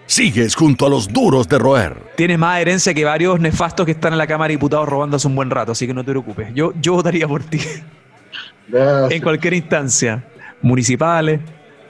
[0.06, 2.14] Sigues junto a los duros de roer.
[2.16, 5.28] Tienes más herencia que varios nefastos que están en la Cámara de Diputados robando hace
[5.28, 6.54] un buen rato, así que no te preocupes.
[6.54, 7.60] Yo, yo votaría por ti.
[9.10, 10.24] En cualquier instancia.
[10.62, 11.40] Municipales.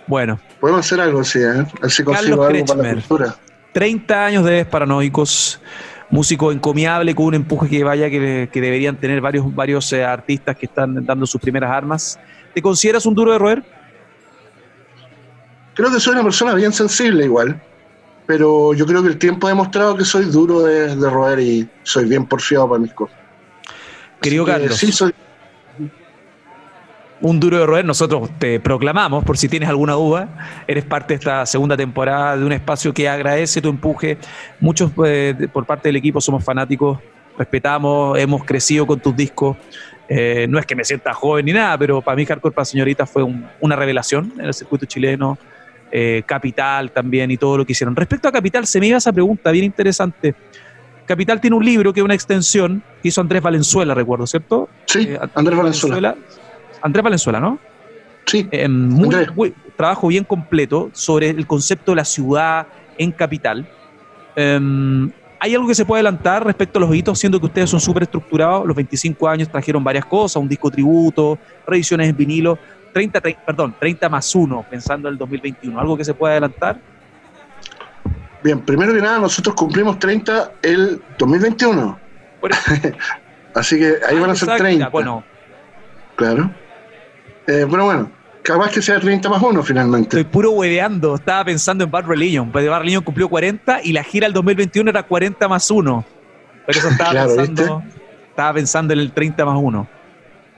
[0.07, 0.39] Bueno.
[0.59, 1.65] Podemos hacer algo así, ¿eh?
[1.81, 3.35] Así consigo algo para la cultura.
[3.73, 5.61] 30 años de Paranoicos.
[6.09, 10.65] Músico encomiable con un empuje que vaya que, deberían tener varios, varios eh, artistas que
[10.65, 12.17] están dando sus primeras armas.
[12.53, 13.76] ¿Te consideras un duro de roer?
[15.77, 17.61] Creo que soy una persona bien sensible igual,
[18.25, 21.69] pero yo creo que el tiempo ha demostrado que soy duro de, de roer y
[21.83, 23.15] soy bien porfiado para mis cosas.
[24.19, 24.75] Querido Carlos.
[24.75, 25.13] Sí, soy,
[27.21, 31.19] un duro de roer, nosotros te proclamamos, por si tienes alguna duda, eres parte de
[31.19, 34.17] esta segunda temporada de un espacio que agradece tu empuje.
[34.59, 36.99] Muchos eh, por parte del equipo somos fanáticos,
[37.37, 39.57] respetamos, hemos crecido con tus discos.
[40.09, 43.05] Eh, no es que me sienta joven ni nada, pero para mí Hardcore para Señorita
[43.05, 43.23] fue
[43.59, 45.37] una revelación en el circuito chileno.
[45.91, 47.95] Eh, Capital también y todo lo que hicieron.
[47.95, 50.35] Respecto a Capital, se me iba esa pregunta bien interesante.
[51.05, 54.67] Capital tiene un libro que es una extensión que hizo Andrés Valenzuela, recuerdo, ¿cierto?
[54.85, 56.15] Sí, Andrés Valenzuela
[56.81, 57.59] Andrés Valenzuela, ¿no?
[58.25, 58.47] Sí.
[58.51, 62.67] Eh, muy, trabajo bien completo sobre el concepto de la ciudad
[62.97, 63.67] en capital.
[64.35, 67.79] Em, ¿Hay algo que se puede adelantar respecto a los hitos, siendo que ustedes son
[67.79, 68.65] súper estructurados?
[68.65, 72.57] Los 25 años trajeron varias cosas, un disco tributo, reediciones en vinilo,
[72.97, 75.79] 30, perdón, 30 más 1, pensando en el 2021.
[75.79, 76.79] ¿Algo que se puede adelantar?
[78.43, 81.99] Bien, primero que nada, nosotros cumplimos 30 el 2021.
[83.53, 84.89] Así que ahí van a ser 30.
[84.89, 85.23] Bueno,
[86.15, 86.49] claro.
[87.45, 90.17] Eh, pero bueno, capaz que sea 30 más 1 finalmente.
[90.17, 91.13] Estoy puro hueveando.
[91.13, 92.51] Estaba pensando en Bad Religion.
[92.51, 96.05] Pues Bad Religion cumplió 40 y la gira del 2021 era 40 más 1.
[96.65, 97.83] Pero eso estaba, pensando,
[98.27, 99.96] estaba pensando en el 30 más 1.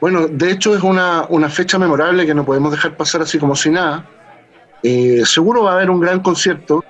[0.01, 3.69] Bueno, de hecho es una, fecha memorable que no podemos dejar pasar así como si
[3.69, 4.05] nada.
[4.81, 6.83] Eh, seguro va a haber un gran concierto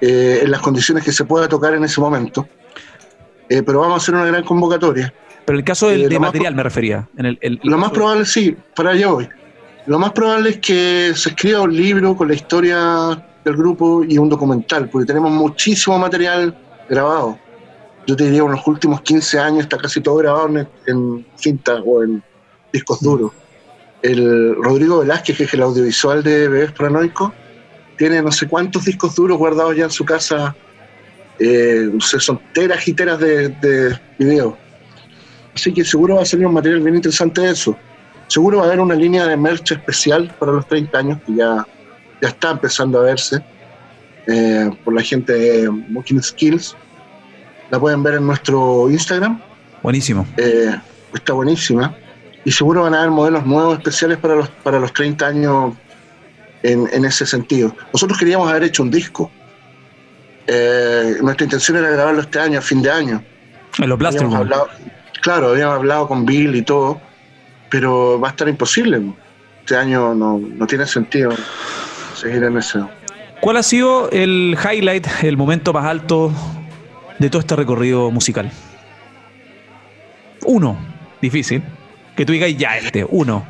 [0.00, 2.48] eh, en las condiciones que se pueda tocar en ese momento.
[3.48, 5.12] pero vamos a hacer una gran convocatoria.
[5.44, 7.08] Pero el caso del, de material me refería.
[7.16, 9.28] En lo más probable, sí, para allá voy.
[9.86, 14.18] Lo más probable es que se escriba un libro con la historia del grupo y
[14.18, 16.56] un documental, porque tenemos muchísimo material
[16.88, 17.38] grabado.
[18.08, 22.02] Yo te diría, en los últimos 15 años está casi todo grabado en, cinta o
[22.02, 22.22] en
[22.76, 23.32] discos duros.
[24.02, 27.32] El Rodrigo Velázquez, que es el audiovisual de Bebés Paranoico,
[27.96, 30.54] tiene no sé cuántos discos duros guardados ya en su casa.
[31.38, 34.56] Eh, son teras y teras de, de video.
[35.54, 37.76] Así que seguro va a salir un material bien interesante de eso.
[38.28, 41.66] Seguro va a haber una línea de merch especial para los 30 años que ya,
[42.20, 43.42] ya está empezando a verse
[44.26, 46.76] eh, por la gente de Walking Skills.
[47.70, 49.40] La pueden ver en nuestro Instagram.
[49.82, 50.26] Buenísimo.
[50.36, 50.74] Eh,
[51.14, 51.96] está buenísima.
[52.46, 55.74] Y seguro van a haber modelos nuevos especiales para los, para los 30 años
[56.62, 57.74] en, en ese sentido.
[57.92, 59.32] Nosotros queríamos haber hecho un disco.
[60.46, 63.20] Eh, nuestra intención era grabarlo este año, a fin de año.
[63.80, 64.48] En los plásticos.
[65.22, 67.00] Claro, habíamos hablado con Bill y todo,
[67.68, 69.02] pero va a estar imposible.
[69.62, 71.32] Este año no, tiene sentido
[72.14, 72.88] seguir en eso.
[73.40, 76.30] ¿Cuál ha sido el highlight, el momento más alto
[77.18, 78.52] de todo este recorrido musical?
[80.44, 80.78] Uno,
[81.20, 81.64] difícil.
[82.16, 83.46] Que tú digas ya este, uno.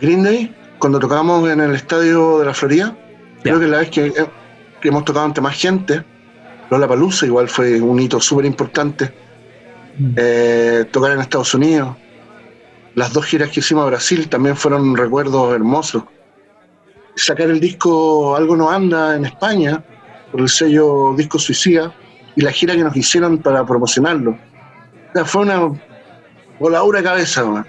[0.00, 2.96] Green Day, cuando tocamos en el estadio de la Florida,
[3.42, 4.12] creo que la vez que,
[4.80, 6.04] que, hemos tocado ante más gente,
[6.70, 9.12] Lola Palusa igual fue un hito súper importante
[10.16, 11.96] eh, tocar en Estados Unidos.
[12.94, 16.04] Las dos giras que hicimos a Brasil también fueron recuerdos hermosos.
[17.14, 19.82] Sacar el disco Algo no anda en España
[20.30, 21.92] por el sello Disco Suicida
[22.36, 24.30] y la gira que nos hicieron para promocionarlo.
[24.30, 25.70] O sea, fue una
[26.58, 27.66] voladura de cabeza, man.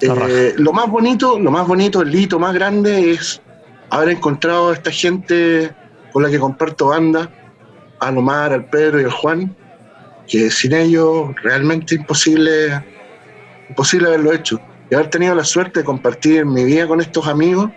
[0.00, 3.42] Eh, lo más bonito, lo más bonito, el hito más grande es
[3.90, 5.74] haber encontrado a esta gente
[6.12, 7.30] con la que comparto banda,
[7.98, 9.54] al Omar, al Pedro y al Juan,
[10.26, 12.82] que sin ellos realmente imposible,
[13.68, 14.60] imposible haberlo hecho.
[14.90, 17.70] Y haber tenido la suerte de compartir mi vida con estos amigos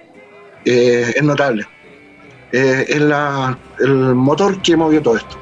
[0.66, 1.66] eh, es notable.
[2.52, 5.38] Eh, es la, el motor que movió todo esto.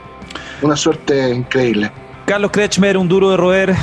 [0.62, 1.92] Una suerte increíble.
[2.26, 3.76] Carlos Kretschmer, un duro de roer,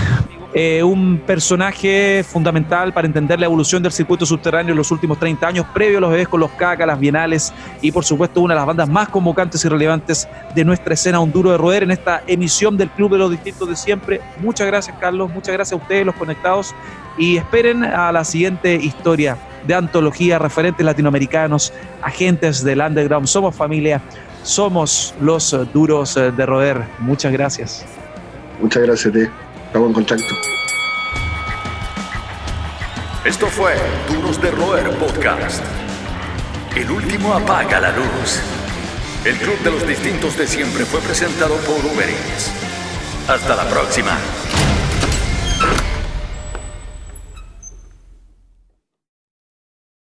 [0.55, 5.47] eh, un personaje fundamental para entender la evolución del circuito subterráneo en los últimos 30
[5.47, 8.61] años, previo a los bebés con los caca, las bienales y por supuesto una de
[8.61, 12.23] las bandas más convocantes y relevantes de nuestra escena Un Duro de Roer en esta
[12.27, 14.23] emisión del Club de los Distintos de siempre.
[14.41, 16.75] Muchas gracias Carlos, muchas gracias a ustedes los conectados
[17.19, 19.37] y esperen a la siguiente historia
[19.67, 23.27] de antología, referentes latinoamericanos, agentes del underground.
[23.27, 24.01] Somos familia,
[24.45, 26.85] somos los duros de roer.
[27.01, 27.85] Muchas gracias.
[28.61, 29.21] Muchas gracias, ti.
[29.69, 30.35] Estamos en contacto.
[33.23, 33.75] Esto fue
[34.09, 35.63] Duros de Roer Podcast.
[36.75, 38.41] El último apaga la luz.
[39.27, 42.51] El Club de los Distintos de Siempre fue presentado por Uber Eats.
[43.29, 44.17] Hasta la próxima.